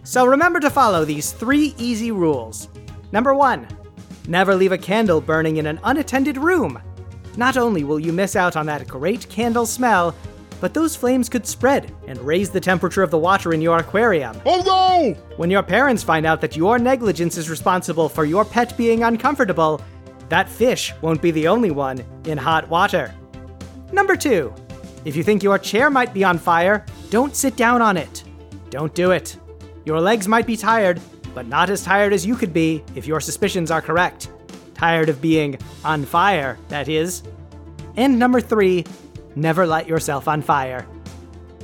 So 0.03 0.25
remember 0.25 0.59
to 0.59 0.69
follow 0.69 1.05
these 1.05 1.31
three 1.31 1.73
easy 1.77 2.11
rules. 2.11 2.67
Number 3.11 3.33
one, 3.33 3.67
never 4.31 4.55
leave 4.55 4.71
a 4.71 4.77
candle 4.77 5.19
burning 5.19 5.57
in 5.57 5.67
an 5.67 5.79
unattended 5.83 6.37
room. 6.37 6.81
Not 7.37 7.57
only 7.57 7.83
will 7.83 7.99
you 7.99 8.13
miss 8.13 8.35
out 8.35 8.55
on 8.55 8.65
that 8.65 8.87
great 8.87 9.27
candle 9.29 9.65
smell, 9.65 10.15
but 10.61 10.73
those 10.73 10.95
flames 10.95 11.27
could 11.27 11.45
spread 11.45 11.91
and 12.07 12.19
raise 12.19 12.49
the 12.49 12.59
temperature 12.59 13.03
of 13.03 13.11
the 13.11 13.17
water 13.17 13.53
in 13.53 13.61
your 13.61 13.77
aquarium. 13.79 14.39
Oh 14.45 14.61
no! 14.65 15.13
When 15.35 15.51
your 15.51 15.63
parents 15.63 16.01
find 16.01 16.25
out 16.25 16.39
that 16.41 16.55
your 16.55 16.79
negligence 16.79 17.35
is 17.35 17.49
responsible 17.49 18.07
for 18.07 18.25
your 18.25 18.45
pet 18.45 18.77
being 18.77 19.03
uncomfortable, 19.03 19.81
that 20.29 20.47
fish 20.47 20.93
won't 21.01 21.21
be 21.21 21.31
the 21.31 21.47
only 21.47 21.71
one 21.71 22.03
in 22.25 22.37
hot 22.37 22.69
water. 22.69 23.13
Number 23.91 24.15
two, 24.15 24.53
if 25.03 25.15
you 25.15 25.23
think 25.23 25.43
your 25.43 25.59
chair 25.59 25.89
might 25.89 26.13
be 26.13 26.23
on 26.23 26.37
fire, 26.37 26.85
don't 27.09 27.35
sit 27.35 27.57
down 27.57 27.81
on 27.81 27.97
it. 27.97 28.23
Don't 28.69 28.93
do 28.93 29.11
it. 29.11 29.35
Your 29.83 29.99
legs 29.99 30.27
might 30.27 30.45
be 30.45 30.55
tired, 30.55 31.01
but 31.33 31.47
not 31.47 31.69
as 31.69 31.83
tired 31.83 32.13
as 32.13 32.25
you 32.25 32.35
could 32.35 32.53
be 32.53 32.83
if 32.95 33.07
your 33.07 33.19
suspicions 33.19 33.71
are 33.71 33.81
correct. 33.81 34.29
Tired 34.73 35.09
of 35.09 35.21
being 35.21 35.57
on 35.85 36.05
fire, 36.05 36.57
that 36.69 36.87
is. 36.87 37.23
And 37.95 38.17
number 38.17 38.41
three, 38.41 38.85
never 39.35 39.67
light 39.67 39.87
yourself 39.87 40.27
on 40.27 40.41
fire. 40.41 40.87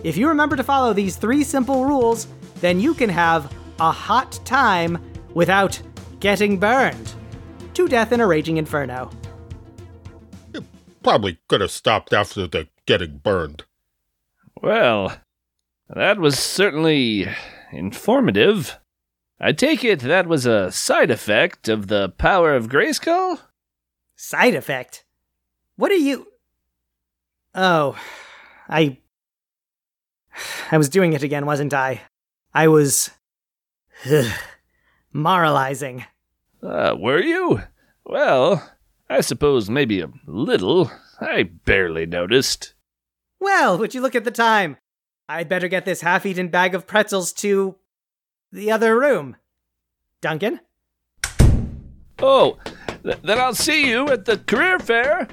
If 0.03 0.17
you 0.17 0.27
remember 0.27 0.55
to 0.55 0.63
follow 0.63 0.93
these 0.93 1.15
three 1.15 1.43
simple 1.43 1.85
rules, 1.85 2.27
then 2.61 2.79
you 2.79 2.93
can 2.93 3.09
have 3.09 3.51
a 3.79 3.91
hot 3.91 4.39
time 4.45 4.97
without 5.33 5.81
getting 6.19 6.57
burned. 6.59 7.13
To 7.73 7.87
death 7.87 8.11
in 8.11 8.21
a 8.21 8.27
raging 8.27 8.57
inferno. 8.57 9.11
Probably 11.03 11.37
could 11.47 11.61
have 11.61 11.71
stopped 11.71 12.11
after 12.11 12.47
the 12.47 12.67
getting 12.85 13.17
burned. 13.19 13.63
Well, 14.61 15.15
that 15.87 16.17
was 16.17 16.37
certainly 16.39 17.27
informative. 17.71 18.77
I 19.39 19.51
take 19.51 19.83
it 19.83 19.99
that 19.99 20.27
was 20.27 20.45
a 20.45 20.71
side 20.71 21.11
effect 21.11 21.69
of 21.69 21.87
the 21.87 22.09
power 22.09 22.55
of 22.55 22.69
Grayskull? 22.69 23.39
Side 24.15 24.55
effect? 24.55 25.05
What 25.75 25.91
are 25.91 25.95
you. 25.95 26.27
Oh, 27.53 27.95
I. 28.67 28.97
I 30.71 30.77
was 30.77 30.89
doing 30.89 31.13
it 31.13 31.23
again, 31.23 31.45
wasn't 31.45 31.73
I? 31.73 32.01
I 32.53 32.67
was. 32.67 33.11
moralizing. 35.13 36.05
Uh, 36.61 36.95
were 36.97 37.21
you? 37.21 37.61
Well, 38.05 38.71
I 39.09 39.21
suppose 39.21 39.69
maybe 39.69 40.01
a 40.01 40.09
little. 40.25 40.91
I 41.19 41.43
barely 41.43 42.05
noticed. 42.05 42.73
Well, 43.39 43.77
would 43.77 43.93
you 43.93 44.01
look 44.01 44.15
at 44.15 44.23
the 44.23 44.31
time? 44.31 44.77
I'd 45.29 45.49
better 45.49 45.67
get 45.67 45.85
this 45.85 46.01
half 46.01 46.25
eaten 46.25 46.47
bag 46.47 46.73
of 46.73 46.87
pretzels 46.87 47.33
to. 47.33 47.75
The 48.51 48.71
other 48.71 48.97
room. 48.99 49.35
Duncan? 50.21 50.61
Oh, 52.19 52.57
th- 53.03 53.19
then 53.21 53.39
I'll 53.39 53.53
see 53.53 53.87
you 53.89 54.07
at 54.09 54.25
the 54.25 54.37
career 54.37 54.79
fair. 54.79 55.27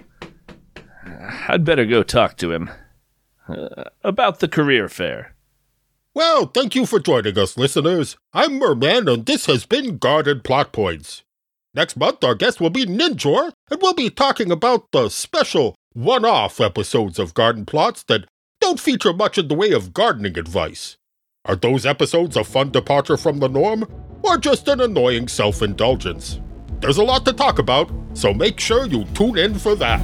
I'd 1.49 1.65
better 1.65 1.87
go 1.87 2.03
talk 2.03 2.37
to 2.39 2.53
him. 2.53 2.71
Uh, 3.49 3.85
about 4.03 4.41
the 4.41 4.49
career 4.49 4.89
fair. 4.89 5.35
Well, 6.15 6.47
thank 6.47 6.75
you 6.75 6.87
for 6.87 7.01
joining 7.01 7.39
us, 7.39 7.57
listeners. 7.57 8.17
I'm 8.33 8.59
Merman, 8.59 9.09
and 9.09 9.27
this 9.27 9.47
has 9.47 9.67
been 9.67 9.99
Garden 9.99 10.41
Plot 10.43 10.73
Points. 10.73 11.23
Next 11.75 11.97
month, 11.97 12.23
our 12.23 12.35
guest 12.35 12.61
will 12.61 12.71
be 12.71 12.87
Ninjor, 12.87 13.53
and 13.71 13.83
we'll 13.83 13.95
be 13.95 14.11
talking 14.11 14.51
about 14.53 14.93
the 14.93 15.09
special 15.09 15.75
one 15.93 16.25
off 16.25 16.61
episodes 16.61 17.19
of 17.19 17.35
Garden 17.35 17.67
Plots 17.67 18.05
that 18.05 18.27
don't 18.61 18.79
feature 18.79 19.13
much 19.13 19.39
in 19.39 19.49
the 19.49 19.55
way 19.55 19.73
of 19.73 19.93
gardening 19.93 20.39
advice. 20.39 20.97
Are 21.47 21.57
those 21.57 21.85
episodes 21.85 22.39
a 22.39 22.43
fun 22.43 22.71
departure 22.71 23.19
from 23.19 23.39
the 23.39 23.51
norm, 23.51 23.87
or 24.23 24.39
just 24.39 24.67
an 24.67 24.81
annoying 24.81 25.29
self 25.29 25.61
indulgence? 25.61 26.41
There's 26.81 26.97
a 26.97 27.05
lot 27.05 27.27
to 27.27 27.35
talk 27.35 27.59
about, 27.59 27.91
so 28.15 28.33
make 28.33 28.59
sure 28.59 28.87
you 28.87 29.05
tune 29.13 29.37
in 29.37 29.53
for 29.53 29.75
that. 29.75 30.01